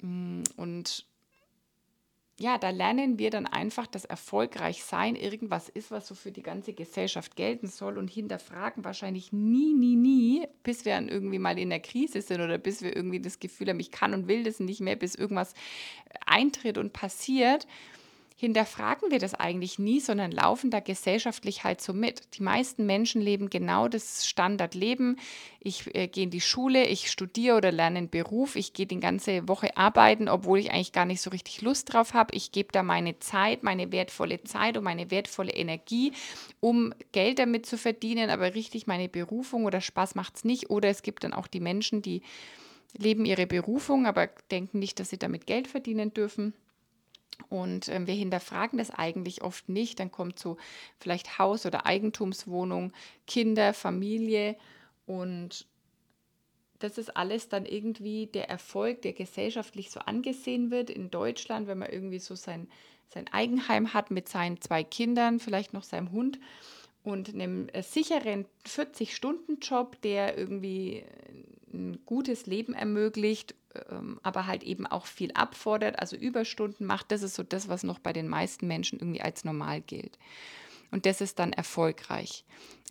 Mm, 0.00 0.42
und 0.56 1.06
ja, 2.40 2.56
da 2.56 2.70
lernen 2.70 3.18
wir 3.18 3.30
dann 3.30 3.46
einfach, 3.46 3.88
dass 3.88 4.04
erfolgreich 4.04 4.84
sein 4.84 5.16
irgendwas 5.16 5.68
ist, 5.68 5.90
was 5.90 6.06
so 6.06 6.14
für 6.14 6.30
die 6.30 6.42
ganze 6.42 6.72
Gesellschaft 6.72 7.34
gelten 7.34 7.66
soll 7.66 7.98
und 7.98 8.08
hinterfragen 8.08 8.84
wahrscheinlich 8.84 9.32
nie, 9.32 9.74
nie, 9.74 9.96
nie, 9.96 10.46
bis 10.62 10.84
wir 10.84 10.94
dann 10.94 11.08
irgendwie 11.08 11.40
mal 11.40 11.58
in 11.58 11.70
der 11.70 11.80
Krise 11.80 12.22
sind 12.22 12.40
oder 12.40 12.56
bis 12.58 12.80
wir 12.80 12.94
irgendwie 12.94 13.20
das 13.20 13.40
Gefühl 13.40 13.70
haben, 13.70 13.80
ich 13.80 13.90
kann 13.90 14.14
und 14.14 14.28
will 14.28 14.44
das 14.44 14.60
nicht 14.60 14.80
mehr, 14.80 14.94
bis 14.94 15.16
irgendwas 15.16 15.54
eintritt 16.26 16.78
und 16.78 16.92
passiert 16.92 17.66
hinterfragen 18.40 19.10
wir 19.10 19.18
das 19.18 19.34
eigentlich 19.34 19.80
nie, 19.80 19.98
sondern 19.98 20.30
laufen 20.30 20.70
da 20.70 20.78
gesellschaftlich 20.78 21.64
halt 21.64 21.80
so 21.80 21.92
mit. 21.92 22.22
Die 22.34 22.42
meisten 22.44 22.86
Menschen 22.86 23.20
leben 23.20 23.50
genau 23.50 23.88
das 23.88 24.28
Standardleben. 24.28 25.18
Ich 25.58 25.92
äh, 25.96 26.06
gehe 26.06 26.22
in 26.22 26.30
die 26.30 26.40
Schule, 26.40 26.86
ich 26.86 27.10
studiere 27.10 27.56
oder 27.56 27.72
lerne 27.72 27.98
einen 27.98 28.10
Beruf, 28.10 28.54
ich 28.54 28.74
gehe 28.74 28.86
die 28.86 29.00
ganze 29.00 29.48
Woche 29.48 29.76
arbeiten, 29.76 30.28
obwohl 30.28 30.60
ich 30.60 30.70
eigentlich 30.70 30.92
gar 30.92 31.04
nicht 31.04 31.20
so 31.20 31.30
richtig 31.30 31.62
Lust 31.62 31.92
drauf 31.92 32.14
habe. 32.14 32.32
Ich 32.36 32.52
gebe 32.52 32.68
da 32.70 32.84
meine 32.84 33.18
Zeit, 33.18 33.64
meine 33.64 33.90
wertvolle 33.90 34.44
Zeit 34.44 34.76
und 34.76 34.84
meine 34.84 35.10
wertvolle 35.10 35.52
Energie, 35.52 36.12
um 36.60 36.94
Geld 37.10 37.40
damit 37.40 37.66
zu 37.66 37.76
verdienen, 37.76 38.30
aber 38.30 38.54
richtig 38.54 38.86
meine 38.86 39.08
Berufung 39.08 39.64
oder 39.64 39.80
Spaß 39.80 40.14
macht 40.14 40.36
es 40.36 40.44
nicht. 40.44 40.70
Oder 40.70 40.90
es 40.90 41.02
gibt 41.02 41.24
dann 41.24 41.32
auch 41.32 41.48
die 41.48 41.58
Menschen, 41.58 42.02
die 42.02 42.22
leben 42.96 43.24
ihre 43.24 43.48
Berufung, 43.48 44.06
aber 44.06 44.28
denken 44.52 44.78
nicht, 44.78 45.00
dass 45.00 45.10
sie 45.10 45.18
damit 45.18 45.48
Geld 45.48 45.66
verdienen 45.66 46.14
dürfen. 46.14 46.54
Und 47.48 47.88
äh, 47.88 48.06
wir 48.06 48.14
hinterfragen 48.14 48.78
das 48.78 48.90
eigentlich 48.90 49.42
oft 49.42 49.68
nicht. 49.68 50.00
Dann 50.00 50.10
kommt 50.10 50.38
so 50.38 50.56
vielleicht 50.98 51.38
Haus- 51.38 51.66
oder 51.66 51.86
Eigentumswohnung, 51.86 52.92
Kinder, 53.26 53.72
Familie 53.74 54.56
und 55.06 55.66
das 56.78 56.98
ist 56.98 57.16
alles 57.16 57.48
dann 57.48 57.66
irgendwie 57.66 58.26
der 58.26 58.48
Erfolg, 58.48 59.02
der 59.02 59.12
gesellschaftlich 59.12 59.90
so 59.90 60.00
angesehen 60.00 60.70
wird. 60.70 60.90
In 60.90 61.10
Deutschland, 61.10 61.66
wenn 61.66 61.78
man 61.78 61.90
irgendwie 61.90 62.20
so 62.20 62.34
sein, 62.34 62.68
sein 63.08 63.26
Eigenheim 63.32 63.94
hat 63.94 64.10
mit 64.10 64.28
seinen 64.28 64.60
zwei 64.60 64.84
Kindern, 64.84 65.40
vielleicht 65.40 65.72
noch 65.72 65.82
seinem 65.82 66.12
Hund 66.12 66.38
und 67.02 67.30
einem 67.30 67.68
äh, 67.70 67.82
sicheren 67.82 68.46
40-Stunden-Job, 68.66 70.00
der 70.02 70.38
irgendwie 70.38 71.04
ein 71.72 71.98
gutes 72.04 72.46
Leben 72.46 72.74
ermöglicht 72.74 73.54
ähm, 73.54 73.57
aber 74.22 74.46
halt 74.46 74.62
eben 74.62 74.86
auch 74.86 75.06
viel 75.06 75.32
abfordert, 75.32 75.98
also 75.98 76.16
Überstunden 76.16 76.86
macht. 76.86 77.12
Das 77.12 77.22
ist 77.22 77.34
so 77.34 77.42
das, 77.42 77.68
was 77.68 77.82
noch 77.82 77.98
bei 77.98 78.12
den 78.12 78.28
meisten 78.28 78.66
Menschen 78.66 78.98
irgendwie 78.98 79.22
als 79.22 79.44
normal 79.44 79.80
gilt. 79.80 80.18
Und 80.90 81.04
das 81.04 81.20
ist 81.20 81.38
dann 81.38 81.52
erfolgreich. 81.52 82.44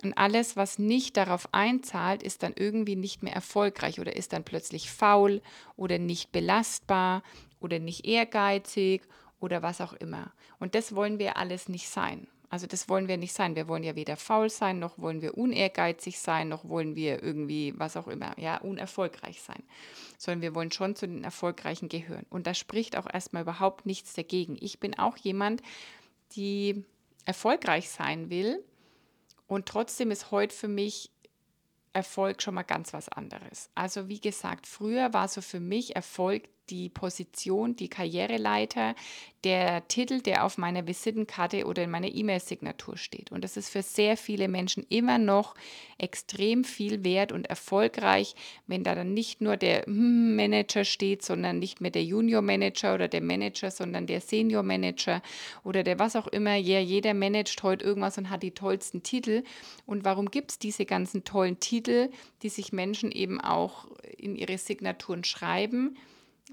Und 0.03 0.15
alles, 0.17 0.55
was 0.55 0.77
nicht 0.77 1.17
darauf 1.17 1.51
einzahlt, 1.53 2.21
ist 2.21 2.43
dann 2.43 2.53
irgendwie 2.55 2.95
nicht 2.95 3.23
mehr 3.23 3.33
erfolgreich 3.33 3.99
oder 3.99 4.15
ist 4.15 4.33
dann 4.33 4.43
plötzlich 4.43 4.91
faul 4.91 5.41
oder 5.75 5.97
nicht 5.97 6.31
belastbar 6.31 7.23
oder 7.59 7.79
nicht 7.79 8.05
ehrgeizig 8.05 9.01
oder 9.39 9.63
was 9.63 9.81
auch 9.81 9.93
immer. 9.93 10.31
Und 10.59 10.75
das 10.75 10.93
wollen 10.93 11.17
wir 11.17 11.37
alles 11.37 11.69
nicht 11.69 11.89
sein. 11.89 12.27
Also 12.49 12.65
das 12.65 12.87
wollen 12.87 13.07
wir 13.07 13.17
nicht 13.17 13.33
sein. 13.33 13.55
Wir 13.55 13.67
wollen 13.67 13.83
ja 13.83 13.95
weder 13.95 14.15
faul 14.15 14.49
sein, 14.49 14.79
noch 14.79 14.97
wollen 14.97 15.21
wir 15.21 15.37
unehrgeizig 15.37 16.19
sein, 16.19 16.47
noch 16.47 16.67
wollen 16.69 16.95
wir 16.95 17.21
irgendwie, 17.21 17.73
was 17.77 17.97
auch 17.97 18.07
immer, 18.07 18.37
ja, 18.39 18.57
unerfolgreich 18.57 19.41
sein. 19.41 19.63
Sondern 20.17 20.41
wir 20.41 20.55
wollen 20.55 20.71
schon 20.71 20.95
zu 20.95 21.07
den 21.07 21.23
Erfolgreichen 21.23 21.89
gehören. 21.89 22.25
Und 22.29 22.47
da 22.47 22.53
spricht 22.53 22.95
auch 22.97 23.07
erstmal 23.11 23.41
überhaupt 23.41 23.85
nichts 23.85 24.13
dagegen. 24.13 24.57
Ich 24.59 24.79
bin 24.79 24.97
auch 24.97 25.17
jemand, 25.17 25.61
die 26.35 26.85
erfolgreich 27.25 27.89
sein 27.89 28.29
will. 28.29 28.63
Und 29.47 29.65
trotzdem 29.65 30.11
ist 30.11 30.31
heute 30.31 30.55
für 30.55 30.67
mich 30.69 31.11
Erfolg 31.93 32.41
schon 32.41 32.53
mal 32.53 32.63
ganz 32.63 32.93
was 32.93 33.09
anderes. 33.09 33.69
Also 33.75 34.07
wie 34.07 34.21
gesagt, 34.21 34.67
früher 34.67 35.13
war 35.13 35.27
so 35.27 35.41
für 35.41 35.59
mich 35.59 35.95
Erfolg 35.95 36.47
die 36.69 36.89
Position, 36.89 37.75
die 37.75 37.89
Karriereleiter, 37.89 38.95
der 39.43 39.87
Titel, 39.87 40.21
der 40.21 40.43
auf 40.43 40.57
meiner 40.57 40.87
Visitenkarte 40.87 41.65
oder 41.65 41.83
in 41.83 41.91
meiner 41.91 42.13
E-Mail-Signatur 42.13 42.97
steht. 42.97 43.31
Und 43.31 43.43
das 43.43 43.55
ist 43.55 43.69
für 43.69 43.81
sehr 43.81 44.17
viele 44.17 44.47
Menschen 44.47 44.85
immer 44.89 45.19
noch 45.19 45.55
extrem 45.97 46.63
viel 46.63 47.03
wert 47.03 47.31
und 47.31 47.47
erfolgreich, 47.47 48.35
wenn 48.65 48.83
da 48.83 48.95
dann 48.95 49.13
nicht 49.13 49.39
nur 49.39 49.55
der 49.55 49.85
hm, 49.85 50.35
Manager 50.35 50.83
steht, 50.83 51.23
sondern 51.23 51.59
nicht 51.59 51.81
mehr 51.81 51.91
der 51.91 52.03
Junior 52.03 52.41
Manager 52.41 52.95
oder 52.95 53.07
der 53.07 53.21
Manager, 53.21 53.71
sondern 53.71 54.07
der 54.07 54.21
Senior 54.21 54.63
Manager 54.63 55.21
oder 55.63 55.83
der 55.83 55.99
was 55.99 56.15
auch 56.15 56.27
immer. 56.27 56.55
Ja, 56.55 56.79
jeder 56.79 57.13
managt 57.13 57.63
heute 57.63 57.85
irgendwas 57.85 58.17
und 58.17 58.29
hat 58.29 58.43
die 58.43 58.51
tollsten 58.51 59.03
Titel. 59.03 59.43
Und 59.85 60.03
warum 60.03 60.29
gibt 60.31 60.51
es 60.51 60.59
diese 60.59 60.85
ganzen 60.85 61.23
tollen 61.23 61.59
Titel, 61.59 62.09
die 62.41 62.49
sich 62.49 62.73
Menschen 62.73 63.11
eben 63.11 63.39
auch 63.39 63.87
in 64.17 64.35
ihre 64.35 64.57
Signaturen 64.57 65.23
schreiben? 65.23 65.95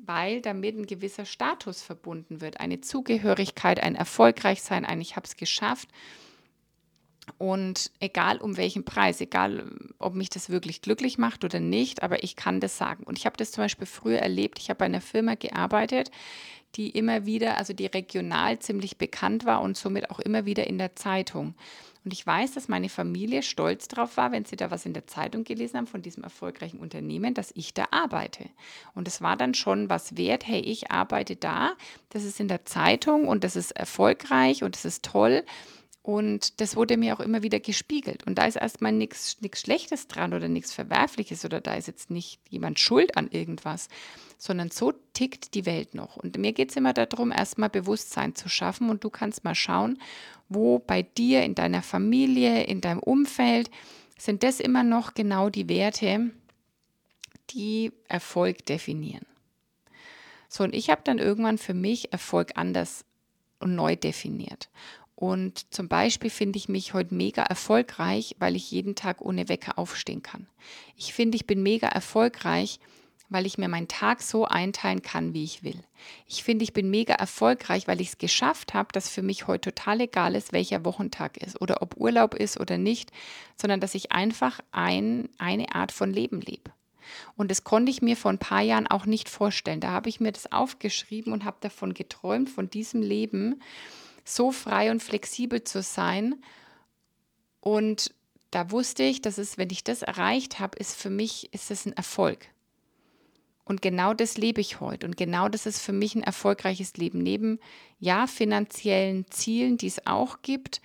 Weil 0.03 0.41
damit 0.41 0.77
ein 0.77 0.87
gewisser 0.87 1.25
Status 1.25 1.83
verbunden 1.83 2.41
wird, 2.41 2.61
eine 2.61 2.81
Zugehörigkeit, 2.81 3.83
ein 3.83 3.95
Erfolgreichsein, 3.95 4.85
ein 4.85 5.01
Ich 5.01 5.17
habe 5.17 5.27
es 5.27 5.37
geschafft. 5.37 5.89
Und 7.38 7.90
egal 8.00 8.38
um 8.38 8.57
welchen 8.57 8.85
Preis, 8.85 9.21
egal 9.21 9.71
ob 9.99 10.14
mich 10.14 10.28
das 10.28 10.50
wirklich 10.50 10.83
glücklich 10.83 11.19
macht 11.19 11.45
oder 11.45 11.61
nicht, 11.61 12.02
aber 12.02 12.23
ich 12.23 12.37
kann 12.37 12.61
das 12.61 12.76
sagen. 12.76 13.04
Und 13.04 13.19
ich 13.19 13.26
habe 13.26 13.37
das 13.37 13.52
zum 13.52 13.64
Beispiel 13.64 13.87
früher 13.87 14.19
erlebt. 14.19 14.59
Ich 14.59 14.69
habe 14.69 14.78
bei 14.78 14.85
einer 14.87 15.00
Firma 15.00 15.35
gearbeitet, 15.35 16.11
die 16.76 16.90
immer 16.90 17.25
wieder, 17.25 17.57
also 17.57 17.73
die 17.73 17.87
regional 17.87 18.59
ziemlich 18.59 18.99
bekannt 18.99 19.45
war 19.45 19.62
und 19.62 19.76
somit 19.76 20.11
auch 20.11 20.21
immer 20.21 20.45
wieder 20.45 20.66
in 20.66 20.78
der 20.78 20.97
Zeitung. 20.97 21.54
Und 22.04 22.12
ich 22.12 22.26
weiß, 22.26 22.52
dass 22.52 22.69
meine 22.69 22.90
Familie 22.90 23.43
stolz 23.43 23.88
darauf 23.88 24.19
war, 24.19 24.31
wenn 24.31 24.45
sie 24.45 24.57
da 24.57 24.71
was 24.71 24.85
in 24.85 24.93
der 24.93 25.07
Zeitung 25.07 25.45
gelesen 25.45 25.78
haben 25.78 25.87
von 25.87 26.02
diesem 26.02 26.23
erfolgreichen 26.23 26.78
Unternehmen, 26.78 27.33
dass 27.33 27.50
ich 27.54 27.73
da 27.73 27.87
arbeite. 27.93 28.45
Und 28.95 29.09
es 29.09 29.23
war 29.23 29.37
dann 29.37 29.54
schon 29.54 29.88
was 29.88 30.19
wert, 30.19 30.47
hey, 30.47 30.61
ich 30.61 30.90
arbeite 30.90 31.35
da, 31.35 31.73
das 32.11 32.25
ist 32.25 32.40
in 32.40 32.49
der 32.49 32.66
Zeitung 32.66 33.26
und 33.26 33.43
das 33.43 33.57
ist 33.57 33.71
erfolgreich 33.71 34.62
und 34.62 34.75
das 34.75 34.85
ist 34.85 35.02
toll. 35.02 35.45
Und 36.04 36.61
das 36.61 36.76
wurde 36.76 36.99
mir 36.99 37.16
auch 37.16 37.20
immer 37.20 37.42
wieder 37.42 37.61
gespiegelt. 37.61 38.26
Und 38.26 38.37
da 38.37 38.44
ist 38.44 38.56
erstmal 38.56 38.92
nichts 38.92 39.38
Schlechtes 39.54 40.06
dran 40.06 40.34
oder 40.34 40.49
nichts 40.49 40.75
Verwerfliches 40.75 41.46
oder 41.46 41.62
da 41.62 41.76
ist 41.76 41.87
jetzt 41.87 42.11
nicht 42.11 42.40
jemand 42.50 42.78
schuld 42.78 43.16
an 43.16 43.30
irgendwas, 43.30 43.88
sondern 44.37 44.70
so 44.70 44.92
tickt 45.14 45.54
die 45.54 45.64
Welt 45.64 45.94
noch. 45.94 46.18
Und 46.18 46.37
mir 46.37 46.52
geht 46.52 46.68
es 46.68 46.76
immer 46.76 46.92
darum, 46.92 47.32
erstmal 47.32 47.70
Bewusstsein 47.70 48.34
zu 48.34 48.50
schaffen 48.50 48.90
und 48.90 49.02
du 49.02 49.08
kannst 49.08 49.44
mal 49.44 49.54
schauen, 49.54 49.99
wo 50.50 50.78
bei 50.78 51.00
dir, 51.00 51.42
in 51.42 51.54
deiner 51.54 51.80
Familie, 51.80 52.64
in 52.64 52.82
deinem 52.82 53.00
Umfeld, 53.00 53.70
sind 54.18 54.42
das 54.42 54.61
immer 54.61 54.82
noch 54.82 55.14
genau 55.14 55.49
die 55.49 55.70
Werte, 55.70 56.32
die 57.49 57.92
Erfolg 58.08 58.66
definieren. 58.66 59.25
So, 60.50 60.64
und 60.64 60.75
ich 60.75 60.90
habe 60.90 61.00
dann 61.02 61.18
irgendwann 61.18 61.56
für 61.56 61.73
mich 61.73 62.12
Erfolg 62.12 62.52
anders 62.56 63.06
und 63.58 63.75
neu 63.75 63.96
definiert. 63.96 64.68
Und 65.16 65.73
zum 65.73 65.88
Beispiel 65.88 66.30
finde 66.30 66.59
ich 66.59 66.68
mich 66.68 66.92
heute 66.92 67.14
mega 67.14 67.42
erfolgreich, 67.42 68.35
weil 68.38 68.56
ich 68.56 68.71
jeden 68.71 68.97
Tag 68.97 69.21
ohne 69.21 69.49
Wecker 69.49 69.78
aufstehen 69.78 70.23
kann. 70.23 70.49
Ich 70.97 71.14
finde, 71.14 71.37
ich 71.37 71.47
bin 71.47 71.62
mega 71.62 71.87
erfolgreich, 71.87 72.80
weil 73.28 73.47
ich 73.47 73.56
mir 73.56 73.68
meinen 73.68 73.88
Tag 73.88 74.23
so 74.23 74.44
einteilen 74.44 75.02
kann, 75.02 75.33
wie 75.33 75.44
ich 75.44 75.62
will. 75.62 75.83
Ich 76.26 76.44
finde, 76.44 76.62
ich 76.62 76.73
bin 76.73 76.90
mega 76.90 77.14
erfolgreich, 77.14 77.88
weil 77.88 78.00
ich 78.00 78.09
es 78.09 78.18
geschafft 78.18 78.75
habe, 78.75 78.88
dass 78.92 79.09
für 79.09 79.23
mich 79.23 79.47
heute 79.47 79.73
total 79.73 80.00
egal 80.00 80.35
ist, 80.35 80.52
welcher 80.52 80.85
Wochentag 80.85 81.37
ist 81.38 81.61
oder 81.61 81.80
ob 81.80 81.97
Urlaub 81.97 82.35
ist 82.35 82.61
oder 82.61 82.76
nicht, 82.76 83.11
sondern 83.56 83.80
dass 83.80 83.94
ich 83.94 84.12
einfach 84.12 84.61
ein, 84.73 85.28
eine 85.38 85.75
Art 85.75 85.92
von 85.92 86.12
Leben 86.12 86.40
lebe. 86.40 86.73
Und 87.37 87.50
das 87.50 87.64
konnte 87.64 87.90
ich 87.90 88.02
mir 88.02 88.16
vor 88.16 88.30
ein 88.30 88.38
paar 88.38 88.62
Jahren 88.62 88.87
auch 88.87 89.06
nicht 89.06 89.28
vorstellen. 89.28 89.80
Da 89.80 89.90
habe 89.90 90.09
ich 90.09 90.21
mir 90.21 90.33
das 90.33 90.50
aufgeschrieben 90.52 91.33
und 91.33 91.44
habe 91.44 91.56
davon 91.61 91.94
geträumt, 91.94 92.50
von 92.50 92.71
diesem 92.71 93.02
Leben 93.02 93.61
so 94.25 94.50
frei 94.50 94.90
und 94.90 95.02
flexibel 95.02 95.62
zu 95.64 95.83
sein. 95.83 96.37
Und 97.61 98.14
da 98.50 98.71
wusste 98.71 99.02
ich, 99.02 99.23
dass 99.23 99.38
es, 99.38 99.59
wenn 99.59 99.71
ich 99.71 99.85
das 99.85 100.02
erreicht 100.02 100.61
habe, 100.61 100.78
ist 100.78 100.97
für 100.97 101.11
mich 101.11 101.52
ist 101.52 101.71
es 101.71 101.87
ein 101.87 101.93
Erfolg. 101.93 102.49
Und 103.64 103.81
genau 103.81 104.12
das 104.12 104.37
lebe 104.37 104.61
ich 104.61 104.81
heute. 104.81 105.07
Und 105.07 105.16
genau 105.16 105.49
das 105.49 105.66
ist 105.66 105.81
für 105.81 105.93
mich 105.93 106.14
ein 106.14 106.23
erfolgreiches 106.23 106.97
Leben. 106.97 107.19
Neben 107.19 107.59
ja 107.99 108.26
finanziellen 108.26 109.26
Zielen, 109.31 109.78
die 109.78 109.87
es 109.87 110.07
auch 110.07 110.43
gibt, 110.43 110.83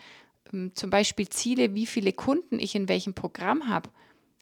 ähm, 0.54 0.72
zum 0.76 0.90
Beispiel 0.90 1.28
Ziele, 1.28 1.76
wie 1.76 1.86
viele 1.86 2.14
Kunden 2.14 2.60
ich 2.60 2.76
in 2.76 2.88
welchem 2.88 3.14
Programm 3.14 3.68
habe, 3.68 3.90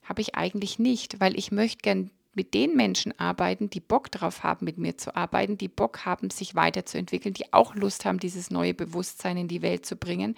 habe 0.03 0.21
ich 0.21 0.35
eigentlich 0.35 0.79
nicht, 0.79 1.19
weil 1.19 1.37
ich 1.37 1.51
möchte 1.51 1.81
gern 1.81 2.11
mit 2.37 2.53
den 2.53 2.75
Menschen 2.75 3.19
arbeiten, 3.19 3.69
die 3.69 3.79
Bock 3.81 4.11
drauf 4.11 4.43
haben, 4.43 4.63
mit 4.63 4.77
mir 4.77 4.97
zu 4.97 5.15
arbeiten, 5.15 5.57
die 5.57 5.67
Bock 5.67 6.05
haben, 6.05 6.29
sich 6.29 6.53
weiterzuentwickeln, 6.55 7.33
die 7.33 7.51
auch 7.51 7.73
Lust 7.73 8.05
haben, 8.05 8.19
dieses 8.19 8.51
neue 8.51 8.75
Bewusstsein 8.75 9.37
in 9.37 9.47
die 9.47 9.63
Welt 9.63 9.85
zu 9.85 9.95
bringen. 9.95 10.35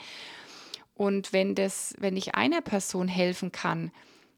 Und 0.95 1.33
wenn 1.33 1.55
das, 1.55 1.93
wenn 1.99 2.17
ich 2.17 2.35
einer 2.35 2.61
Person 2.61 3.09
helfen 3.09 3.51
kann, 3.51 3.91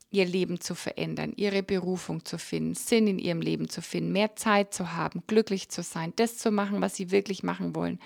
ihr 0.09 0.25
Leben 0.25 0.59
zu 0.59 0.75
verändern, 0.75 1.33
ihre 1.35 1.63
Berufung 1.63 2.25
zu 2.25 2.37
finden, 2.37 2.73
Sinn 2.73 3.07
in 3.07 3.19
ihrem 3.19 3.41
Leben 3.41 3.69
zu 3.69 3.81
finden, 3.81 4.11
mehr 4.11 4.35
Zeit 4.35 4.73
zu 4.73 4.93
haben, 4.93 5.23
glücklich 5.27 5.69
zu 5.69 5.83
sein, 5.83 6.13
das 6.15 6.37
zu 6.37 6.51
machen, 6.51 6.81
was 6.81 6.95
sie 6.95 7.11
wirklich 7.11 7.43
machen 7.43 7.75
wollen. 7.75 7.99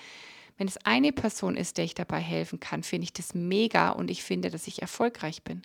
Wenn 0.58 0.68
es 0.68 0.78
eine 0.86 1.14
Person 1.14 1.56
ist, 1.56 1.78
der 1.78 1.86
ich 1.86 1.96
dabei 1.96 2.20
helfen 2.20 2.60
kann, 2.60 2.84
finde 2.84 3.06
ich 3.06 3.14
das 3.14 3.34
mega 3.34 3.90
und 3.90 4.12
ich 4.12 4.22
finde, 4.22 4.50
dass 4.50 4.68
ich 4.68 4.82
erfolgreich 4.82 5.44
bin. 5.44 5.62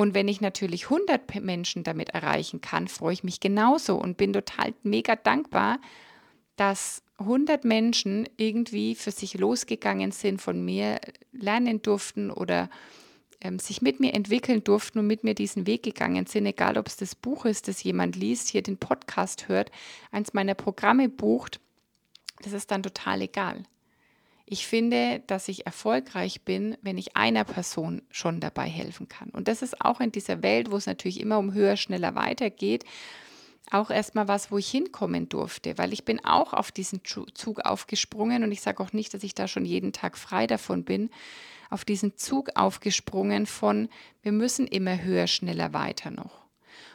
Und 0.00 0.14
wenn 0.14 0.28
ich 0.28 0.40
natürlich 0.40 0.84
100 0.84 1.42
Menschen 1.42 1.84
damit 1.84 2.08
erreichen 2.08 2.62
kann, 2.62 2.88
freue 2.88 3.12
ich 3.12 3.22
mich 3.22 3.38
genauso 3.38 3.96
und 3.96 4.16
bin 4.16 4.32
total 4.32 4.72
mega 4.82 5.14
dankbar, 5.14 5.78
dass 6.56 7.02
100 7.18 7.66
Menschen 7.66 8.26
irgendwie 8.38 8.94
für 8.94 9.10
sich 9.10 9.34
losgegangen 9.34 10.10
sind, 10.10 10.40
von 10.40 10.64
mir 10.64 11.02
lernen 11.32 11.82
durften 11.82 12.30
oder 12.30 12.70
ähm, 13.42 13.58
sich 13.58 13.82
mit 13.82 14.00
mir 14.00 14.14
entwickeln 14.14 14.64
durften 14.64 15.00
und 15.00 15.06
mit 15.06 15.22
mir 15.22 15.34
diesen 15.34 15.66
Weg 15.66 15.82
gegangen 15.82 16.24
sind, 16.24 16.46
egal 16.46 16.78
ob 16.78 16.86
es 16.86 16.96
das 16.96 17.14
Buch 17.14 17.44
ist, 17.44 17.68
das 17.68 17.82
jemand 17.82 18.16
liest, 18.16 18.48
hier 18.48 18.62
den 18.62 18.78
Podcast 18.78 19.48
hört, 19.48 19.70
eins 20.12 20.32
meiner 20.32 20.54
Programme 20.54 21.10
bucht, 21.10 21.60
das 22.40 22.54
ist 22.54 22.70
dann 22.70 22.82
total 22.82 23.20
egal. 23.20 23.64
Ich 24.52 24.66
finde, 24.66 25.22
dass 25.28 25.46
ich 25.46 25.64
erfolgreich 25.64 26.42
bin, 26.42 26.76
wenn 26.82 26.98
ich 26.98 27.16
einer 27.16 27.44
Person 27.44 28.02
schon 28.10 28.40
dabei 28.40 28.68
helfen 28.68 29.08
kann. 29.08 29.30
Und 29.30 29.46
das 29.46 29.62
ist 29.62 29.80
auch 29.80 30.00
in 30.00 30.10
dieser 30.10 30.42
Welt, 30.42 30.72
wo 30.72 30.76
es 30.76 30.86
natürlich 30.86 31.20
immer 31.20 31.38
um 31.38 31.54
höher, 31.54 31.76
schneller 31.76 32.16
weitergeht, 32.16 32.84
auch 33.70 33.90
erstmal 33.90 34.26
was, 34.26 34.50
wo 34.50 34.58
ich 34.58 34.68
hinkommen 34.68 35.28
durfte, 35.28 35.78
weil 35.78 35.92
ich 35.92 36.04
bin 36.04 36.24
auch 36.24 36.52
auf 36.52 36.72
diesen 36.72 37.02
Zug 37.04 37.60
aufgesprungen 37.60 38.42
und 38.42 38.50
ich 38.50 38.60
sage 38.60 38.82
auch 38.82 38.92
nicht, 38.92 39.14
dass 39.14 39.22
ich 39.22 39.36
da 39.36 39.46
schon 39.46 39.64
jeden 39.64 39.92
Tag 39.92 40.18
frei 40.18 40.48
davon 40.48 40.82
bin, 40.82 41.10
auf 41.70 41.84
diesen 41.84 42.16
Zug 42.16 42.50
aufgesprungen 42.56 43.46
von, 43.46 43.88
wir 44.22 44.32
müssen 44.32 44.66
immer 44.66 45.00
höher, 45.00 45.28
schneller, 45.28 45.72
weiter 45.72 46.10
noch. 46.10 46.40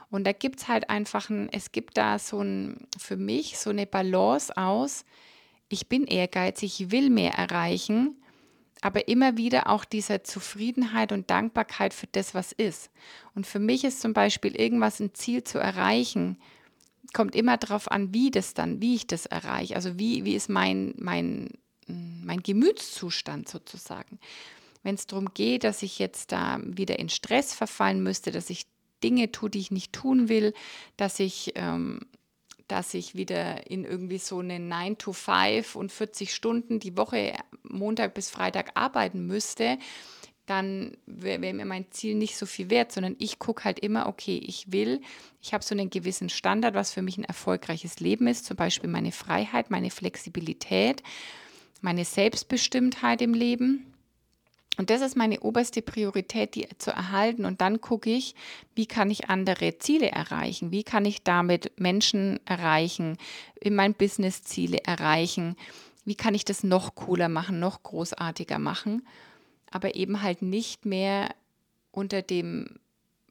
Und 0.10 0.28
da 0.28 0.34
gibt 0.34 0.60
es 0.60 0.68
halt 0.68 0.90
einfach 0.90 1.30
ein, 1.30 1.48
es 1.54 1.72
gibt 1.72 1.96
da 1.96 2.20
so 2.20 2.42
ein, 2.42 2.86
für 2.98 3.16
mich 3.16 3.58
so 3.58 3.70
eine 3.70 3.86
Balance 3.86 4.58
aus, 4.58 5.06
ich 5.70 5.88
bin 5.88 6.06
ehrgeizig, 6.06 6.80
ich 6.80 6.92
will 6.92 7.10
mehr 7.10 7.34
erreichen, 7.34 8.16
aber 8.82 9.08
immer 9.08 9.38
wieder 9.38 9.70
auch 9.70 9.86
dieser 9.86 10.24
Zufriedenheit 10.24 11.12
und 11.12 11.30
Dankbarkeit 11.30 11.94
für 11.94 12.08
das, 12.08 12.34
was 12.34 12.52
ist. 12.52 12.92
Und 13.34 13.48
für 13.48 13.60
mich 13.60 13.84
ist 13.84 14.02
zum 14.02 14.14
Beispiel 14.14 14.56
irgendwas 14.56 15.00
ein 15.00 15.14
Ziel 15.14 15.44
zu 15.44 15.58
erreichen, 15.58 16.38
kommt 17.14 17.36
immer 17.36 17.58
darauf 17.58 17.90
an, 17.90 18.14
wie 18.14 18.30
das 18.30 18.54
dann, 18.54 18.82
wie 18.82 18.96
ich 18.96 19.08
das 19.08 19.26
erreiche. 19.26 19.76
Also 19.76 19.98
wie, 19.98 20.26
wie 20.26 20.36
ist 20.36 20.50
mein, 20.50 20.94
mein, 20.98 21.50
mein 21.88 22.44
Gemütszustand 22.44 23.48
sozusagen. 23.48 24.20
Wenn 24.84 24.96
es 24.96 25.08
darum 25.08 25.34
geht, 25.34 25.64
dass 25.64 25.82
ich 25.82 25.98
jetzt 25.98 26.32
da 26.32 26.60
wieder 26.62 27.00
in 27.00 27.10
Stress 27.10 27.54
verfallen 27.54 28.04
müsste, 28.04 28.32
dass 28.32 28.50
ich 28.50 28.66
Dinge 29.04 29.32
tue, 29.32 29.50
die 29.50 29.60
ich 29.60 29.72
nicht 29.72 29.94
tun 29.94 30.30
will, 30.30 30.54
dass 30.98 31.20
ich, 31.20 31.54
ähm, 31.56 32.02
dass 32.68 32.94
ich 32.94 33.16
wieder 33.16 33.70
in 33.70 33.84
irgendwie 33.84 34.18
so 34.18 34.40
eine 34.40 34.60
9 34.60 34.98
to 34.98 35.14
5 35.14 35.76
und 35.76 35.92
40 35.92 36.34
Stunden 36.34 36.80
die 36.80 36.98
Woche 36.98 37.34
Montag 37.64 38.14
bis 38.14 38.30
Freitag 38.30 38.72
arbeiten 38.76 39.28
müsste, 39.28 39.78
dann 40.46 40.96
wäre 41.06 41.42
wär 41.42 41.54
mir 41.54 41.66
mein 41.66 41.92
Ziel 41.92 42.16
nicht 42.16 42.38
so 42.38 42.46
viel 42.46 42.70
wert, 42.70 42.92
sondern 42.92 43.16
ich 43.20 43.40
gucke 43.40 43.64
halt 43.64 43.80
immer, 43.80 44.08
okay, 44.08 44.38
ich 44.38 44.72
will, 44.72 45.02
ich 45.42 45.54
habe 45.54 45.64
so 45.64 45.74
einen 45.74 45.90
gewissen 45.90 46.30
Standard, 46.30 46.76
was 46.76 46.92
für 46.92 47.02
mich 47.02 47.18
ein 47.18 47.24
erfolgreiches 47.24 48.00
Leben 48.00 48.28
ist, 48.28 48.46
zum 48.46 48.56
Beispiel 48.56 48.90
meine 48.90 49.12
Freiheit, 49.12 49.72
meine 49.72 49.90
Flexibilität, 49.90 51.02
meine 51.82 52.06
Selbstbestimmtheit 52.06 53.22
im 53.22 53.34
Leben. 53.34 53.95
Und 54.78 54.90
das 54.90 55.02
ist 55.02 55.16
meine 55.16 55.40
oberste 55.40 55.82
Priorität, 55.82 56.56
die 56.56 56.68
zu 56.78 56.92
erhalten. 56.92 57.46
Und 57.46 57.62
dann 57.62 57.82
gucke 57.82 58.10
ich, 58.10 58.36
wie 58.76 58.86
kann 58.86 59.10
ich 59.10 59.30
andere 59.30 59.78
Ziele 59.78 60.12
erreichen? 60.12 60.72
Wie 60.72 60.84
kann 60.84 61.06
ich 61.06 61.24
damit 61.24 61.72
Menschen 61.80 62.40
erreichen, 62.46 63.18
in 63.60 63.76
mein 63.76 63.94
Business 63.94 64.44
Ziele 64.44 64.80
erreichen? 64.84 65.56
Wie 66.04 66.16
kann 66.16 66.36
ich 66.36 66.46
das 66.46 66.64
noch 66.64 66.96
cooler 66.96 67.30
machen, 67.30 67.60
noch 67.60 67.84
großartiger 67.84 68.60
machen? 68.60 69.02
aber 69.76 69.96
eben 69.96 70.22
halt 70.22 70.42
nicht 70.42 70.86
mehr 70.86 71.36
unter 71.92 72.22
dem 72.22 72.80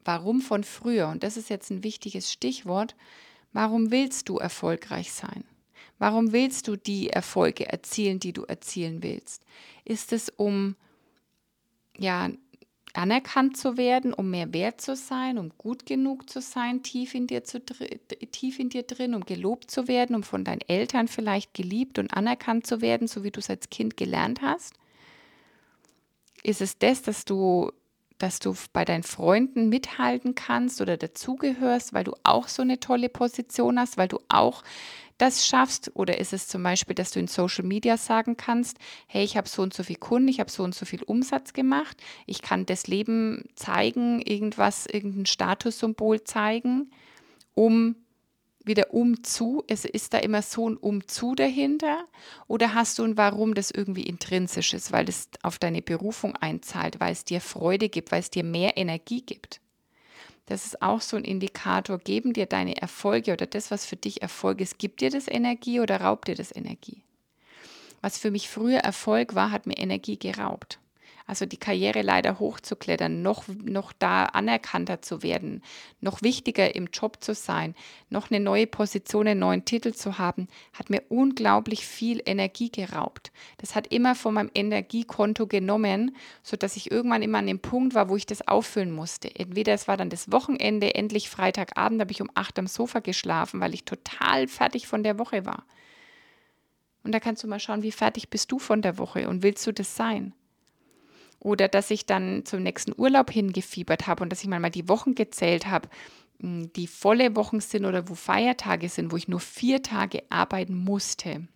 Warum 0.05 0.43
von 0.43 0.63
früher. 0.63 1.09
Und 1.09 1.23
das 1.23 1.39
ist 1.39 1.49
jetzt 1.49 1.71
ein 1.71 1.83
wichtiges 1.83 2.31
Stichwort. 2.31 2.95
Warum 3.55 3.91
willst 3.91 4.29
du 4.29 4.37
erfolgreich 4.37 5.15
sein? 5.15 5.45
Warum 5.99 6.33
willst 6.33 6.69
du 6.69 6.77
die 6.77 7.09
Erfolge 7.09 7.67
erzielen, 7.67 8.21
die 8.21 8.35
du 8.35 8.43
erzielen 8.43 9.03
willst? 9.03 9.43
Ist 9.87 10.13
es 10.13 10.29
um 10.29 10.77
ja 11.99 12.31
anerkannt 12.95 13.57
zu 13.57 13.77
werden, 13.77 14.15
um 14.15 14.31
mehr 14.31 14.53
wert 14.53 14.81
zu 14.81 14.95
sein, 14.95 15.37
um 15.37 15.51
gut 15.59 15.85
genug 15.85 16.31
zu 16.31 16.41
sein, 16.41 16.83
tief 16.83 17.15
in 17.15 17.27
dir 17.27 17.45
zu 17.45 17.61
tief 17.61 18.59
in 18.59 18.69
dir 18.69 18.85
drin, 18.85 19.15
um 19.15 19.25
gelobt 19.25 19.71
zu 19.71 19.89
werden, 19.89 20.15
um 20.15 20.23
von 20.23 20.45
deinen 20.45 20.61
Eltern 20.63 21.09
vielleicht 21.09 21.55
geliebt 21.55 21.99
und 21.99 22.15
anerkannt 22.15 22.67
zu 22.67 22.81
werden, 22.81 23.09
so 23.09 23.25
wie 23.25 23.31
du 23.31 23.41
es 23.41 23.51
als 23.51 23.69
Kind 23.69 23.97
gelernt 23.97 24.43
hast? 24.43 24.75
Ist 26.45 26.61
es 26.61 26.79
das, 26.79 27.03
dass 27.03 27.25
du, 27.25 27.73
dass 28.19 28.39
du 28.39 28.55
bei 28.73 28.85
deinen 28.85 29.03
Freunden 29.03 29.69
mithalten 29.69 30.35
kannst 30.35 30.81
oder 30.81 30.97
dazugehörst, 30.97 31.93
weil 31.93 32.05
du 32.05 32.15
auch 32.23 32.49
so 32.49 32.63
eine 32.63 32.81
tolle 32.81 33.09
Position 33.09 33.79
hast, 33.79 33.97
weil 33.97 34.09
du 34.09 34.19
auch 34.29 34.63
das 35.19 35.47
schaffst? 35.47 35.91
Oder 35.95 36.19
ist 36.19 36.33
es 36.33 36.49
zum 36.49 36.63
Beispiel, 36.63 36.95
dass 36.95 37.11
du 37.11 37.21
in 37.21 37.29
Social 37.29 37.65
Media 37.65 37.97
sagen 37.97 38.37
kannst, 38.37 38.79
hey, 39.07 39.25
ich 39.25 39.37
habe 39.37 39.49
so 39.49 39.63
und 39.63 39.75
so 39.75 39.83
viel 39.83 39.97
Kunden, 39.97 40.29
ich 40.29 40.41
habe 40.41 40.51
so 40.51 40.63
und 40.63 40.75
so 40.75 40.85
viel 40.87 41.03
Umsatz 41.03 41.53
gemacht, 41.53 42.03
ich 42.27 42.43
kann 42.43 42.67
das 42.67 42.87
Leben 42.87 43.45
zeigen, 43.55 44.21
irgendwas, 44.21 44.87
irgendein 44.87 45.27
Statussymbol 45.27 46.25
zeigen, 46.25 46.91
um 47.55 47.97
wieder 48.65 48.93
umzu? 48.93 49.63
Es 49.69 49.85
ist 49.85 50.15
da 50.15 50.19
immer 50.19 50.43
so 50.43 50.69
ein 50.69 50.77
umzu 50.77 51.35
dahinter? 51.35 52.07
Oder 52.47 52.75
hast 52.75 52.99
du 52.99 53.05
ein 53.05 53.17
Warum, 53.17 53.55
das 53.55 53.71
irgendwie 53.71 54.05
intrinsisch 54.05 54.75
ist, 54.75 54.93
weil 54.93 55.09
es 55.09 55.29
auf 55.43 55.59
deine 55.59 55.83
Berufung 55.83 56.37
einzahlt, 56.37 57.01
weil 57.01 57.13
es 57.13 57.25
dir 57.25 57.41
Freude 57.41 57.89
gibt, 57.89 58.13
weil 58.13 58.21
es 58.21 58.31
dir 58.31 58.45
mehr 58.45 58.77
Energie 58.77 59.23
gibt? 59.23 59.61
Das 60.47 60.67
ist 60.67 60.83
auch 60.83 61.01
so 61.01 61.17
ein 61.17 61.25
Indikator. 61.25 61.99
Geben 61.99 62.33
dir 62.33 62.47
deine 62.47 62.77
Erfolge 62.77 63.33
oder 63.33 63.47
das, 63.47 63.71
was 63.71 63.87
für 63.87 63.97
dich 63.97 64.23
Erfolg 64.23 64.61
ist, 64.61 64.79
gibt 64.79 65.01
dir 65.01 65.11
das 65.11 65.29
Energie 65.29 65.81
oder 65.81 66.01
raubt 66.01 66.29
dir 66.29 66.35
das 66.35 66.55
Energie? 66.55 67.03
Was 68.03 68.19
für 68.19 68.31
mich 68.31 68.51
früher 68.51 68.81
Erfolg 68.81 69.35
war, 69.35 69.51
hat 69.51 69.67
mir 69.67 69.79
Energie 69.79 70.19
geraubt 70.19 70.79
also 71.27 71.47
die 71.47 71.57
Karriere 71.57 72.03
leider 72.03 72.39
hochzuklettern, 72.39 73.23
noch, 73.23 73.45
noch 73.49 73.93
da 73.93 74.25
anerkannter 74.25 75.01
zu 75.01 75.23
werden, 75.23 75.63
noch 76.01 76.21
wichtiger 76.21 76.75
im 76.75 76.89
Job 76.93 77.23
zu 77.25 77.35
sein, 77.35 77.75
noch 78.11 78.31
eine 78.31 78.41
neue 78.41 78.67
Position, 78.67 79.27
einen 79.27 79.41
neuen 79.41 79.65
Titel 79.65 79.95
zu 79.95 80.19
haben, 80.19 80.49
hat 80.75 80.91
mir 80.91 81.03
unglaublich 81.09 81.87
viel 81.87 82.23
Energie 82.27 82.71
geraubt. 82.71 83.33
Das 83.59 83.75
hat 83.75 83.87
immer 83.87 84.15
von 84.15 84.35
meinem 84.35 84.51
Energiekonto 84.55 85.47
genommen, 85.47 86.15
sodass 86.43 86.77
ich 86.77 86.91
irgendwann 86.91 87.23
immer 87.23 87.39
an 87.39 87.47
dem 87.47 87.61
Punkt 87.61 87.95
war, 87.95 88.11
wo 88.11 88.17
ich 88.17 88.27
das 88.27 88.47
auffüllen 88.47 88.93
musste. 88.93 89.35
Entweder 89.35 89.73
es 89.73 89.89
war 89.89 89.97
dann 89.97 90.11
das 90.11 90.31
Wochenende, 90.31 90.95
endlich 90.95 91.31
Freitagabend, 91.31 92.01
habe 92.01 92.13
ich 92.13 92.21
um 92.21 92.31
acht 92.35 92.59
am 92.59 92.67
Sofa 92.67 93.01
geschlafen, 93.01 93.61
weil 93.61 93.73
ich 93.73 93.85
total 93.85 94.47
fertig 94.47 94.87
von 94.87 95.03
der 95.03 95.19
Woche 95.19 95.47
war. 95.47 95.65
Und 97.03 97.13
da 97.13 97.21
kannst 97.21 97.43
du 97.43 97.49
mal 97.49 97.61
schauen, 97.61 97.83
wie 97.83 97.93
fertig 97.93 98.29
bist 98.31 98.53
du 98.53 98.59
von 98.59 98.83
der 98.83 98.99
Woche 98.99 99.29
und 99.29 99.43
willst 99.43 99.67
du 99.67 99.73
das 99.73 99.95
sein? 99.95 100.35
Oder 101.45 101.69
dass 101.69 101.91
ich 101.91 102.07
dann 102.07 102.47
zum 102.47 102.63
nächsten 102.63 102.95
Urlaub 102.97 103.31
hingefiebert 103.31 104.07
habe 104.07 104.23
und 104.23 104.31
dass 104.31 104.43
ich 104.43 104.49
mal 104.49 104.71
die 104.71 104.89
Wochen 104.89 105.15
gezählt 105.15 105.67
habe, 105.67 105.91
hm, 106.41 106.73
die 106.73 106.87
volle 106.87 107.37
Wochen 107.37 107.61
sind 107.61 107.85
oder 107.85 108.09
wo 108.09 108.15
Feiertage 108.15 108.89
sind, 108.89 109.13
wo 109.13 109.17
ich 109.17 109.29
nur 109.29 109.41
vier 109.41 109.83
Tage 109.83 110.23
arbeiten 110.31 110.75
musste. 110.75 111.47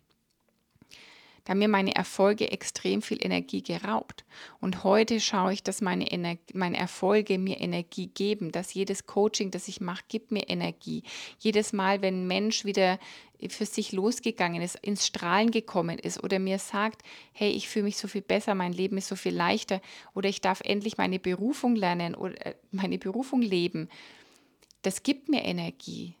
Da 1.43 1.51
haben 1.51 1.59
mir 1.59 1.67
meine 1.67 1.95
Erfolge 1.95 2.51
extrem 2.51 3.01
viel 3.01 3.17
Energie 3.25 3.63
geraubt. 3.63 4.23
Und 4.61 4.83
heute 4.83 5.19
schaue 5.19 5.53
ich, 5.53 5.63
dass 5.63 5.81
meine, 5.81 6.11
Ener 6.11 6.37
meine 6.53 6.77
Erfolge 6.77 7.39
mir 7.39 7.59
Energie 7.59 8.05
geben, 8.05 8.51
dass 8.51 8.75
jedes 8.75 9.07
Coaching, 9.07 9.49
das 9.49 9.67
ich 9.67 9.81
mache, 9.81 10.03
gibt 10.07 10.31
mir 10.31 10.47
Energie. 10.47 11.01
Jedes 11.39 11.73
Mal, 11.73 12.03
wenn 12.03 12.21
ein 12.21 12.27
Mensch 12.27 12.65
wieder 12.65 12.99
für 13.47 13.65
sich 13.65 13.93
losgegangen 13.93 14.61
ist, 14.61 14.75
ins 14.81 15.07
Strahlen 15.07 15.51
gekommen 15.51 15.97
ist 15.97 16.23
oder 16.23 16.39
mir 16.39 16.59
sagt, 16.59 17.03
hey, 17.31 17.51
ich 17.51 17.69
fühle 17.69 17.85
mich 17.85 17.97
so 17.97 18.07
viel 18.07 18.21
besser, 18.21 18.53
mein 18.55 18.73
Leben 18.73 18.97
ist 18.97 19.07
so 19.07 19.15
viel 19.15 19.33
leichter 19.33 19.81
oder 20.13 20.27
ich 20.27 20.41
darf 20.41 20.61
endlich 20.61 20.97
meine 20.97 21.19
Berufung 21.19 21.75
lernen 21.75 22.15
oder 22.15 22.45
äh, 22.45 22.55
meine 22.71 22.97
Berufung 22.97 23.41
leben, 23.41 23.89
das 24.81 25.03
gibt 25.03 25.29
mir 25.29 25.43
Energie. 25.43 26.15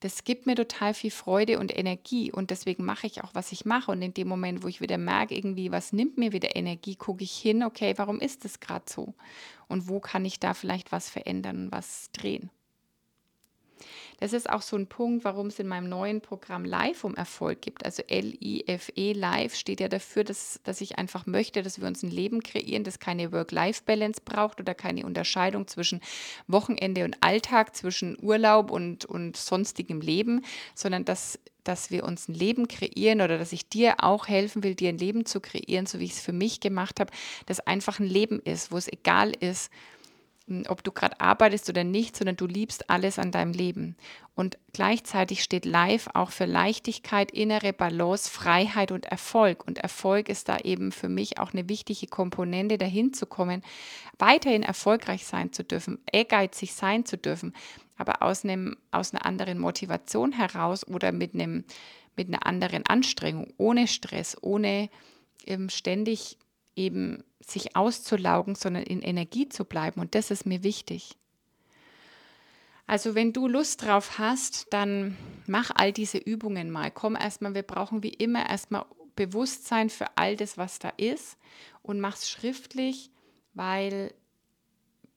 Das 0.00 0.22
gibt 0.22 0.46
mir 0.46 0.54
total 0.54 0.94
viel 0.94 1.10
Freude 1.10 1.58
und 1.58 1.76
Energie 1.76 2.30
und 2.30 2.50
deswegen 2.50 2.84
mache 2.84 3.08
ich 3.08 3.24
auch, 3.24 3.34
was 3.34 3.50
ich 3.50 3.64
mache. 3.64 3.90
Und 3.90 4.00
in 4.00 4.14
dem 4.14 4.28
Moment, 4.28 4.62
wo 4.62 4.68
ich 4.68 4.80
wieder 4.80 4.96
merke, 4.96 5.34
irgendwie, 5.34 5.72
was 5.72 5.92
nimmt 5.92 6.18
mir 6.18 6.32
wieder 6.32 6.54
Energie, 6.54 6.94
gucke 6.94 7.24
ich 7.24 7.32
hin, 7.32 7.64
okay, 7.64 7.94
warum 7.96 8.20
ist 8.20 8.44
das 8.44 8.60
gerade 8.60 8.84
so? 8.88 9.14
Und 9.66 9.88
wo 9.88 9.98
kann 9.98 10.24
ich 10.24 10.38
da 10.38 10.54
vielleicht 10.54 10.92
was 10.92 11.10
verändern 11.10 11.72
was 11.72 12.10
drehen? 12.12 12.50
Das 14.18 14.32
ist 14.32 14.50
auch 14.50 14.62
so 14.62 14.76
ein 14.76 14.88
Punkt, 14.88 15.24
warum 15.24 15.46
es 15.46 15.58
in 15.58 15.68
meinem 15.68 15.88
neuen 15.88 16.20
Programm 16.20 16.64
Live 16.64 17.04
um 17.04 17.14
Erfolg 17.14 17.62
gibt. 17.62 17.84
Also 17.84 18.02
L-I-F-E, 18.06 19.12
Live, 19.12 19.54
steht 19.54 19.80
ja 19.80 19.88
dafür, 19.88 20.24
dass, 20.24 20.60
dass 20.64 20.80
ich 20.80 20.98
einfach 20.98 21.26
möchte, 21.26 21.62
dass 21.62 21.80
wir 21.80 21.86
uns 21.86 22.02
ein 22.02 22.10
Leben 22.10 22.42
kreieren, 22.42 22.84
das 22.84 22.98
keine 22.98 23.32
Work-Life-Balance 23.32 24.22
braucht 24.24 24.60
oder 24.60 24.74
keine 24.74 25.06
Unterscheidung 25.06 25.68
zwischen 25.68 26.00
Wochenende 26.48 27.04
und 27.04 27.16
Alltag, 27.20 27.76
zwischen 27.76 28.16
Urlaub 28.20 28.70
und, 28.70 29.04
und 29.04 29.36
sonstigem 29.36 30.00
Leben, 30.00 30.44
sondern 30.74 31.04
dass 31.04 31.38
dass 31.64 31.90
wir 31.90 32.04
uns 32.04 32.28
ein 32.28 32.34
Leben 32.34 32.66
kreieren 32.66 33.20
oder 33.20 33.36
dass 33.36 33.52
ich 33.52 33.68
dir 33.68 33.96
auch 33.98 34.26
helfen 34.26 34.64
will, 34.64 34.74
dir 34.74 34.88
ein 34.88 34.96
Leben 34.96 35.26
zu 35.26 35.38
kreieren, 35.38 35.84
so 35.84 36.00
wie 36.00 36.04
ich 36.04 36.12
es 36.12 36.20
für 36.20 36.32
mich 36.32 36.60
gemacht 36.60 36.98
habe, 36.98 37.12
das 37.44 37.60
einfach 37.60 38.00
ein 38.00 38.06
Leben 38.06 38.40
ist, 38.40 38.72
wo 38.72 38.78
es 38.78 38.90
egal 38.90 39.32
ist, 39.38 39.70
ob 40.68 40.82
du 40.82 40.92
gerade 40.92 41.20
arbeitest 41.20 41.68
oder 41.68 41.84
nicht, 41.84 42.16
sondern 42.16 42.36
du 42.36 42.46
liebst 42.46 42.90
alles 42.90 43.18
an 43.18 43.30
deinem 43.30 43.52
Leben. 43.52 43.96
Und 44.34 44.58
gleichzeitig 44.72 45.42
steht 45.42 45.64
Life 45.64 46.10
auch 46.14 46.30
für 46.30 46.46
Leichtigkeit, 46.46 47.30
innere 47.30 47.72
Balance, 47.72 48.30
Freiheit 48.30 48.92
und 48.92 49.06
Erfolg. 49.06 49.66
Und 49.66 49.78
Erfolg 49.78 50.28
ist 50.28 50.48
da 50.48 50.58
eben 50.58 50.92
für 50.92 51.08
mich 51.08 51.38
auch 51.38 51.52
eine 51.52 51.68
wichtige 51.68 52.06
Komponente, 52.06 52.78
dahin 52.78 53.12
zu 53.12 53.26
kommen, 53.26 53.62
weiterhin 54.18 54.62
erfolgreich 54.62 55.26
sein 55.26 55.52
zu 55.52 55.64
dürfen, 55.64 55.98
ehrgeizig 56.10 56.74
sein 56.74 57.04
zu 57.04 57.18
dürfen, 57.18 57.54
aber 57.96 58.22
aus, 58.22 58.44
einem, 58.44 58.76
aus 58.90 59.12
einer 59.12 59.26
anderen 59.26 59.58
Motivation 59.58 60.32
heraus 60.32 60.86
oder 60.86 61.12
mit, 61.12 61.34
einem, 61.34 61.64
mit 62.16 62.28
einer 62.28 62.46
anderen 62.46 62.86
Anstrengung, 62.86 63.52
ohne 63.56 63.86
Stress, 63.86 64.36
ohne 64.40 64.88
ähm, 65.46 65.68
ständig 65.68 66.38
eben 66.78 67.24
sich 67.40 67.76
auszulaugen, 67.76 68.54
sondern 68.54 68.84
in 68.84 69.02
Energie 69.02 69.48
zu 69.48 69.64
bleiben. 69.64 70.00
Und 70.00 70.14
das 70.14 70.30
ist 70.30 70.46
mir 70.46 70.62
wichtig. 70.62 71.16
Also 72.86 73.14
wenn 73.14 73.34
du 73.34 73.48
Lust 73.48 73.84
drauf 73.84 74.18
hast, 74.18 74.72
dann 74.72 75.16
mach 75.46 75.70
all 75.74 75.92
diese 75.92 76.16
Übungen 76.16 76.70
mal. 76.70 76.90
Komm 76.90 77.16
erstmal, 77.16 77.54
wir 77.54 77.62
brauchen 77.62 78.02
wie 78.02 78.14
immer 78.14 78.48
erstmal 78.48 78.86
Bewusstsein 79.14 79.90
für 79.90 80.06
all 80.16 80.36
das, 80.36 80.56
was 80.56 80.78
da 80.78 80.90
ist 80.96 81.36
und 81.82 82.00
mach's 82.00 82.30
schriftlich, 82.30 83.10
weil 83.52 84.14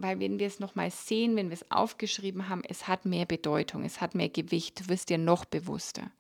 weil 0.02 0.20
wenn 0.20 0.40
wir 0.40 0.48
es 0.48 0.60
nochmal 0.60 0.92
sehen, 0.92 1.36
wenn 1.36 1.50
wir 1.50 1.54
es 1.54 1.72
aufgeschrieben 1.72 2.50
haben, 2.50 2.62
es 2.68 2.88
hat 2.88 3.06
mehr 3.06 3.26
Bedeutung, 3.26 3.84
es 3.84 4.02
hat 4.02 4.16
mehr 4.16 4.30
Gewicht, 4.30 4.80
du 4.80 4.90
wirst 4.90 5.10
dir 5.10 5.18
noch 5.18 5.46
bewusster. 5.46 6.12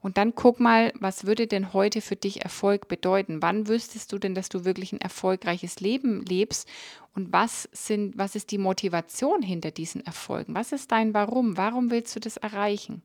Und 0.00 0.16
dann 0.16 0.34
guck 0.34 0.60
mal, 0.60 0.92
was 0.98 1.26
würde 1.26 1.46
denn 1.46 1.72
heute 1.72 2.00
für 2.00 2.16
dich 2.16 2.42
Erfolg 2.42 2.88
bedeuten? 2.88 3.42
Wann 3.42 3.68
wüsstest 3.68 4.12
du 4.12 4.18
denn, 4.18 4.34
dass 4.34 4.48
du 4.48 4.64
wirklich 4.64 4.92
ein 4.92 5.00
erfolgreiches 5.00 5.80
Leben 5.80 6.24
lebst? 6.24 6.68
Und 7.14 7.32
was, 7.32 7.68
sind, 7.72 8.16
was 8.18 8.34
ist 8.34 8.50
die 8.50 8.58
Motivation 8.58 9.42
hinter 9.42 9.70
diesen 9.70 10.04
Erfolgen? 10.04 10.54
Was 10.54 10.72
ist 10.72 10.90
dein 10.90 11.14
Warum? 11.14 11.56
Warum 11.56 11.90
willst 11.90 12.16
du 12.16 12.20
das 12.20 12.36
erreichen? 12.36 13.02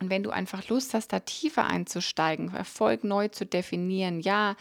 Und 0.00 0.10
wenn 0.10 0.22
du 0.22 0.30
einfach 0.30 0.68
Lust 0.68 0.94
hast, 0.94 1.12
da 1.12 1.20
tiefer 1.20 1.66
einzusteigen, 1.66 2.54
Erfolg 2.54 3.04
neu 3.04 3.28
zu 3.28 3.44
definieren, 3.44 4.20
ja, 4.20 4.56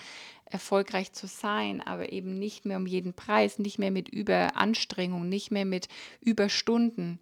erfolgreich 0.46 1.12
zu 1.12 1.28
sein, 1.28 1.82
aber 1.82 2.12
eben 2.12 2.40
nicht 2.40 2.66
mehr 2.66 2.78
um 2.78 2.88
jeden 2.88 3.14
Preis, 3.14 3.60
nicht 3.60 3.80
mehr 3.80 3.92
mit 3.92 4.10
Überanstrengung, 4.10 5.28
nicht 5.28 5.52
mehr 5.52 5.66
mit 5.66 5.90
Überstunden, 6.22 7.20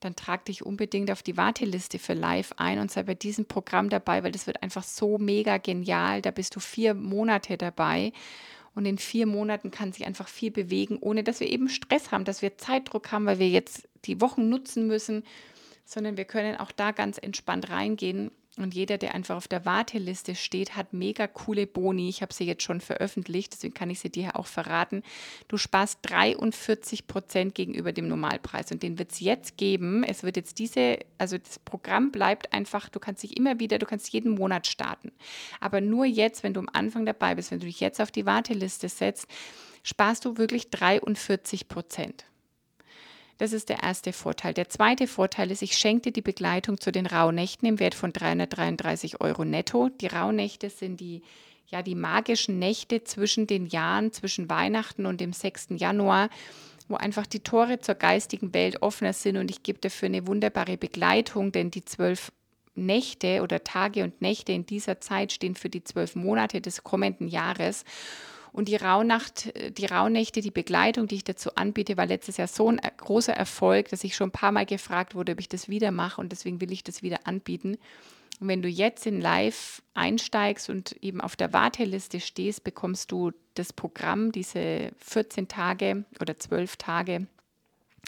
dann 0.00 0.16
trag 0.16 0.44
dich 0.44 0.66
unbedingt 0.66 1.10
auf 1.10 1.22
die 1.22 1.36
Warteliste 1.36 1.98
für 1.98 2.12
Live 2.12 2.52
ein 2.56 2.78
und 2.78 2.90
sei 2.90 3.02
bei 3.04 3.14
diesem 3.14 3.46
Programm 3.46 3.88
dabei, 3.88 4.22
weil 4.22 4.32
das 4.32 4.46
wird 4.46 4.62
einfach 4.62 4.82
so 4.82 5.18
mega 5.18 5.56
genial. 5.56 6.20
Da 6.20 6.30
bist 6.30 6.56
du 6.56 6.60
vier 6.60 6.92
Monate 6.92 7.56
dabei 7.56 8.12
und 8.74 8.84
in 8.84 8.98
vier 8.98 9.26
Monaten 9.26 9.70
kann 9.70 9.92
sich 9.92 10.04
einfach 10.04 10.28
viel 10.28 10.50
bewegen, 10.50 10.98
ohne 11.00 11.22
dass 11.22 11.40
wir 11.40 11.50
eben 11.50 11.68
Stress 11.68 12.10
haben, 12.10 12.24
dass 12.24 12.42
wir 12.42 12.58
Zeitdruck 12.58 13.12
haben, 13.12 13.24
weil 13.24 13.38
wir 13.38 13.48
jetzt 13.48 13.88
die 14.04 14.20
Wochen 14.20 14.48
nutzen 14.48 14.86
müssen, 14.86 15.24
sondern 15.84 16.16
wir 16.16 16.24
können 16.24 16.56
auch 16.56 16.72
da 16.72 16.92
ganz 16.92 17.18
entspannt 17.18 17.70
reingehen 17.70 18.30
und 18.56 18.72
jeder, 18.72 18.98
der 18.98 19.14
einfach 19.14 19.36
auf 19.36 19.48
der 19.48 19.64
Warteliste 19.64 20.36
steht, 20.36 20.76
hat 20.76 20.92
mega 20.92 21.26
coole 21.26 21.66
Boni. 21.66 22.08
Ich 22.08 22.22
habe 22.22 22.32
sie 22.32 22.44
jetzt 22.44 22.62
schon 22.62 22.80
veröffentlicht, 22.80 23.52
deswegen 23.52 23.74
kann 23.74 23.90
ich 23.90 23.98
sie 23.98 24.10
dir 24.10 24.36
auch 24.36 24.46
verraten. 24.46 25.02
Du 25.48 25.56
sparst 25.56 25.98
43 26.02 27.08
Prozent 27.08 27.56
gegenüber 27.56 27.92
dem 27.92 28.06
Normalpreis 28.06 28.70
und 28.70 28.84
den 28.84 28.96
wird 28.98 29.10
es 29.10 29.18
jetzt 29.18 29.56
geben. 29.56 30.04
Es 30.04 30.22
wird 30.22 30.36
jetzt 30.36 30.60
diese, 30.60 31.00
also 31.18 31.36
das 31.36 31.58
Programm 31.58 32.12
bleibt 32.12 32.52
einfach, 32.52 32.88
du 32.88 33.00
kannst 33.00 33.24
dich 33.24 33.36
immer 33.36 33.58
wieder, 33.58 33.78
du 33.78 33.86
kannst 33.86 34.12
jeden 34.12 34.32
Monat 34.36 34.68
starten. 34.68 35.10
Aber 35.58 35.80
nur 35.80 36.04
jetzt, 36.04 36.44
wenn 36.44 36.54
du 36.54 36.60
am 36.60 36.70
Anfang 36.72 37.06
dabei 37.06 37.34
bist, 37.34 37.50
wenn 37.50 37.60
du 37.60 37.66
dich 37.66 37.80
jetzt 37.80 38.00
auf 38.00 38.12
die 38.12 38.26
Warteliste 38.26 38.88
setzt, 38.88 39.26
sparst 39.82 40.24
du 40.24 40.38
wirklich 40.38 40.70
43 40.70 41.66
Prozent. 41.66 42.24
Das 43.38 43.52
ist 43.52 43.68
der 43.68 43.82
erste 43.82 44.12
Vorteil. 44.12 44.54
Der 44.54 44.68
zweite 44.68 45.06
Vorteil 45.06 45.50
ist, 45.50 45.62
ich 45.62 45.76
schenkte 45.76 46.12
die 46.12 46.22
Begleitung 46.22 46.80
zu 46.80 46.92
den 46.92 47.06
Rauhnächten 47.06 47.68
im 47.68 47.80
Wert 47.80 47.94
von 47.94 48.12
333 48.12 49.20
Euro 49.20 49.44
netto. 49.44 49.88
Die 49.88 50.06
Rauhnächte 50.06 50.70
sind 50.70 51.00
die, 51.00 51.22
ja, 51.66 51.82
die 51.82 51.96
magischen 51.96 52.58
Nächte 52.60 53.02
zwischen 53.02 53.46
den 53.46 53.66
Jahren, 53.66 54.12
zwischen 54.12 54.48
Weihnachten 54.48 55.04
und 55.04 55.20
dem 55.20 55.32
6. 55.32 55.68
Januar, 55.76 56.30
wo 56.86 56.94
einfach 56.94 57.26
die 57.26 57.40
Tore 57.40 57.80
zur 57.80 57.96
geistigen 57.96 58.54
Welt 58.54 58.82
offener 58.82 59.12
sind 59.12 59.36
und 59.36 59.50
ich 59.50 59.62
gebe 59.62 59.80
dafür 59.80 60.06
eine 60.06 60.26
wunderbare 60.26 60.76
Begleitung, 60.76 61.50
denn 61.50 61.70
die 61.70 61.84
zwölf 61.84 62.30
Nächte 62.76 63.42
oder 63.42 63.64
Tage 63.64 64.04
und 64.04 64.20
Nächte 64.20 64.52
in 64.52 64.66
dieser 64.66 65.00
Zeit 65.00 65.32
stehen 65.32 65.54
für 65.54 65.70
die 65.70 65.84
zwölf 65.84 66.14
Monate 66.14 66.60
des 66.60 66.82
kommenden 66.84 67.28
Jahres. 67.28 67.84
Und 68.54 68.68
die 68.68 68.76
Rauhnacht, 68.76 69.52
die 69.76 69.86
Rauhnächte, 69.86 70.40
die 70.40 70.52
Begleitung, 70.52 71.08
die 71.08 71.16
ich 71.16 71.24
dazu 71.24 71.56
anbiete, 71.56 71.96
war 71.96 72.06
letztes 72.06 72.36
Jahr 72.36 72.46
so 72.46 72.68
ein 72.68 72.80
großer 72.98 73.32
Erfolg, 73.32 73.88
dass 73.88 74.04
ich 74.04 74.14
schon 74.14 74.28
ein 74.28 74.32
paar 74.32 74.52
Mal 74.52 74.64
gefragt 74.64 75.16
wurde, 75.16 75.32
ob 75.32 75.40
ich 75.40 75.48
das 75.48 75.68
wieder 75.68 75.90
mache 75.90 76.20
und 76.20 76.30
deswegen 76.30 76.60
will 76.60 76.70
ich 76.70 76.84
das 76.84 77.02
wieder 77.02 77.26
anbieten. 77.26 77.78
Und 78.38 78.46
wenn 78.46 78.62
du 78.62 78.68
jetzt 78.68 79.06
in 79.06 79.20
Live 79.20 79.82
einsteigst 79.94 80.70
und 80.70 80.92
eben 81.02 81.20
auf 81.20 81.34
der 81.34 81.52
Warteliste 81.52 82.20
stehst, 82.20 82.62
bekommst 82.62 83.10
du 83.10 83.32
das 83.54 83.72
Programm, 83.72 84.30
diese 84.30 84.92
14 84.98 85.48
Tage 85.48 86.04
oder 86.20 86.38
12 86.38 86.76
Tage 86.76 87.26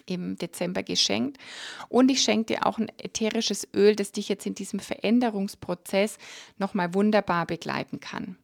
im 0.06 0.36
Dezember 0.38 0.84
geschenkt. 0.84 1.38
Und 1.88 2.08
ich 2.08 2.22
schenke 2.22 2.54
dir 2.54 2.66
auch 2.66 2.78
ein 2.78 2.92
ätherisches 2.98 3.66
Öl, 3.74 3.96
das 3.96 4.12
dich 4.12 4.28
jetzt 4.28 4.46
in 4.46 4.54
diesem 4.54 4.78
Veränderungsprozess 4.78 6.18
nochmal 6.56 6.94
wunderbar 6.94 7.46
begleiten 7.46 7.98
kann. 7.98 8.36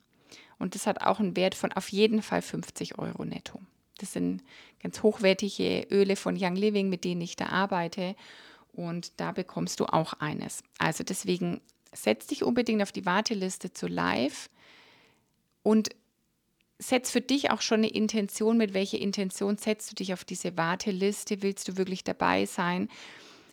Und 0.63 0.77
das 0.77 0.87
hat 0.87 1.03
auch 1.03 1.19
einen 1.19 1.35
Wert 1.35 1.57
von 1.57 1.73
auf 1.73 1.89
jeden 1.89 2.23
Fall 2.23 2.41
50 2.41 2.97
Euro 2.97 3.25
netto. 3.25 3.61
Das 3.99 4.13
sind 4.13 4.45
ganz 4.81 5.03
hochwertige 5.03 5.89
Öle 5.91 6.15
von 6.15 6.37
Young 6.41 6.55
Living, 6.55 6.89
mit 6.89 7.03
denen 7.03 7.21
ich 7.21 7.35
da 7.35 7.47
arbeite. 7.47 8.15
Und 8.73 9.11
da 9.17 9.33
bekommst 9.33 9.81
du 9.81 9.87
auch 9.87 10.13
eines. 10.15 10.63
Also 10.79 11.03
deswegen 11.03 11.61
setz 11.93 12.29
dich 12.29 12.45
unbedingt 12.45 12.81
auf 12.81 12.93
die 12.93 13.05
Warteliste 13.05 13.73
zu 13.73 13.89
live 13.89 14.49
und 15.65 15.91
setz 16.79 17.11
für 17.11 17.21
dich 17.21 17.51
auch 17.51 17.61
schon 17.61 17.79
eine 17.79 17.91
Intention. 17.91 18.57
Mit 18.57 18.73
welcher 18.73 18.99
Intention 18.99 19.59
setzt 19.59 19.91
du 19.91 19.97
dich 19.97 20.13
auf 20.13 20.25
diese 20.25 20.57
Warteliste? 20.57 21.43
Willst 21.43 21.67
du 21.67 21.77
wirklich 21.77 22.05
dabei 22.05 22.47
sein? 22.47 22.89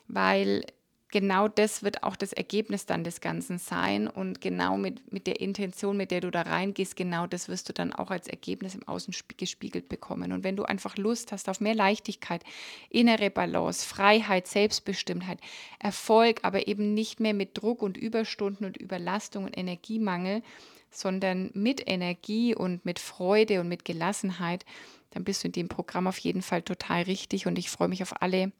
Weil 0.07 0.63
genau 1.11 1.47
das 1.47 1.83
wird 1.83 2.03
auch 2.03 2.15
das 2.15 2.33
Ergebnis 2.33 2.85
dann 2.85 3.03
des 3.03 3.21
Ganzen 3.21 3.57
sein 3.57 4.07
und 4.07 4.41
genau 4.41 4.77
mit, 4.77 5.11
mit 5.11 5.27
der 5.27 5.39
Intention, 5.39 5.97
mit 5.97 6.11
der 6.11 6.21
du 6.21 6.31
da 6.31 6.43
reingehst, 6.43 6.95
genau 6.95 7.27
das 7.27 7.47
wirst 7.47 7.69
du 7.69 7.73
dann 7.73 7.93
auch 7.93 8.11
als 8.11 8.27
Ergebnis 8.27 8.75
im 8.75 8.87
Außen 8.87 9.13
gespiegelt 9.37 9.89
bekommen. 9.89 10.31
Und 10.31 10.43
wenn 10.43 10.55
du 10.55 10.63
einfach 10.63 10.97
Lust 10.97 11.31
hast 11.31 11.49
auf 11.49 11.61
mehr 11.61 11.75
Leichtigkeit, 11.75 12.43
innere 12.89 13.29
Balance, 13.29 13.85
Freiheit, 13.85 14.47
Selbstbestimmtheit, 14.47 15.39
Erfolg, 15.79 16.39
aber 16.43 16.67
eben 16.67 16.93
nicht 16.93 17.19
mehr 17.19 17.33
mit 17.33 17.57
Druck 17.57 17.81
und 17.81 17.97
Überstunden 17.97 18.65
und 18.65 18.77
Überlastung 18.77 19.45
und 19.45 19.57
Energiemangel, 19.57 20.43
sondern 20.91 21.51
mit 21.53 21.87
Energie 21.87 22.55
und 22.55 22.85
mit 22.85 22.99
Freude 22.99 23.61
und 23.61 23.67
mit 23.67 23.85
Gelassenheit, 23.85 24.65
dann 25.11 25.23
bist 25.23 25.43
du 25.43 25.47
in 25.47 25.53
dem 25.53 25.67
Programm 25.69 26.07
auf 26.07 26.17
jeden 26.19 26.41
Fall 26.41 26.61
total 26.61 27.03
richtig 27.03 27.47
und 27.47 27.57
ich 27.57 27.69
freue 27.69 27.87
mich 27.87 28.03
auf 28.03 28.21
alle, 28.21 28.51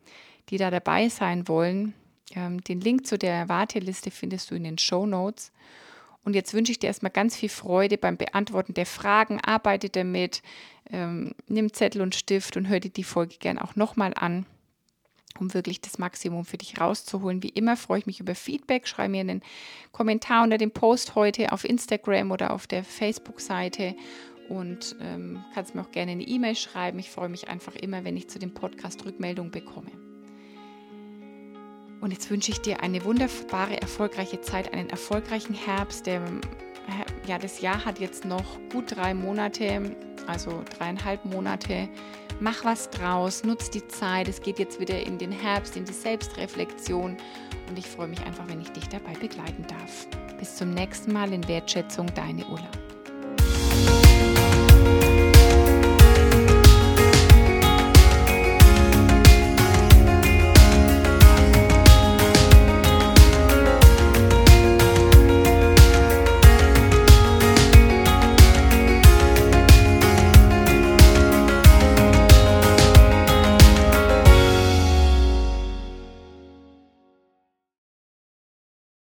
die 0.50 0.58
da 0.58 0.72
dabei 0.72 1.10
sein 1.10 1.48
wollen. 1.48 1.94
Ähm, 2.36 2.64
den 2.64 2.82
Link 2.82 3.08
zu 3.08 3.18
der 3.18 3.50
Warteliste 3.50 4.12
findest 4.12 4.52
du 4.52 4.56
in 4.56 4.64
den 4.64 4.78
Show 4.78 5.06
Notes. 5.06 5.52
Und 6.24 6.36
jetzt 6.36 6.54
wünsche 6.54 6.72
ich 6.72 6.80
dir 6.80 6.88
erstmal 6.88 7.12
ganz 7.12 7.36
viel 7.36 7.50
Freude 7.50 7.98
beim 7.98 8.18
Beantworten 8.18 8.74
der 8.74 8.86
Fragen. 8.86 9.40
Arbeite 9.42 9.90
damit, 9.90 10.42
ähm, 10.92 11.34
nimm 11.48 11.74
Zettel 11.74 12.02
und 12.02 12.16
Stift 12.16 12.58
und 12.58 12.68
hör 12.68 12.80
dir 12.80 12.92
die 12.92 13.04
Folge 13.04 13.38
gern 13.40 13.58
auch 13.58 13.76
nochmal 13.76 14.14
an, 14.16 14.46
um 15.40 15.54
wirklich 15.54 15.82
das 15.82 15.98
Maximum 15.98 16.46
für 16.46 16.58
dich 16.58 16.80
rauszuholen. 16.80 17.42
Wie 17.42 17.50
immer 17.50 17.78
freue 17.78 18.00
ich 18.00 18.06
mich 18.06 18.20
über 18.20 18.36
Feedback. 18.36 18.88
Schreib 18.88 19.12
mir 19.12 19.22
einen 19.22 19.42
Kommentar 19.92 20.44
unter 20.44 20.58
dem 20.58 20.72
Post 20.72 21.16
heute 21.16 21.52
auf 21.52 21.64
Instagram 21.64 22.32
oder 22.32 22.52
auf 22.52 22.68
der 22.68 22.84
Facebook-Seite 22.84 23.96
und 24.50 24.98
ähm, 25.00 25.44
kannst 25.54 25.74
mir 25.74 25.82
auch 25.82 25.92
gerne 25.92 26.12
eine 26.12 26.24
E-Mail 26.24 26.56
schreiben. 26.56 27.00
Ich 27.00 27.10
freue 27.10 27.30
mich 27.30 27.48
einfach 27.48 27.76
immer, 27.76 28.04
wenn 28.04 28.18
ich 28.18 28.30
zu 28.30 28.40
dem 28.40 28.54
Podcast 28.54 29.06
Rückmeldung 29.06 29.52
bekomme. 29.52 30.09
Und 32.02 32.12
jetzt 32.12 32.30
wünsche 32.30 32.52
ich 32.52 32.62
dir 32.62 32.82
eine 32.82 33.04
wunderbare, 33.04 33.82
erfolgreiche 33.82 34.40
Zeit, 34.42 34.74
einen 34.74 34.90
erfolgreichen 34.90 35.54
Herbst. 35.54 36.06
Der, 36.06 36.22
ja, 37.28 37.38
das 37.38 37.62
Jahr 37.62 37.84
hat 37.84 38.00
jetzt 38.00 38.26
noch 38.26 38.46
gut 38.72 38.96
drei 38.96 39.14
Monate, 39.14 39.96
also 40.28 40.64
dreieinhalb 40.78 41.26
Monate. 41.26 41.90
Mach 42.40 42.64
was 42.64 42.90
draus, 42.90 43.44
nutz 43.44 43.70
die 43.70 43.86
Zeit. 43.88 44.30
Es 44.30 44.42
geht 44.42 44.60
jetzt 44.60 44.80
wieder 44.80 45.06
in 45.06 45.18
den 45.18 45.32
Herbst, 45.32 45.76
in 45.76 45.84
die 45.84 45.94
Selbstreflexion. 45.94 47.18
Und 47.68 47.78
ich 47.78 47.86
freue 47.86 48.08
mich 48.08 48.22
einfach, 48.22 48.48
wenn 48.48 48.62
ich 48.62 48.70
dich 48.70 48.88
dabei 48.88 49.14
begleiten 49.14 49.66
darf. 49.68 50.08
Bis 50.38 50.56
zum 50.56 50.72
nächsten 50.72 51.12
Mal 51.12 51.34
in 51.34 51.46
Wertschätzung, 51.48 52.08
deine 52.16 52.46
Ulla. 52.46 52.70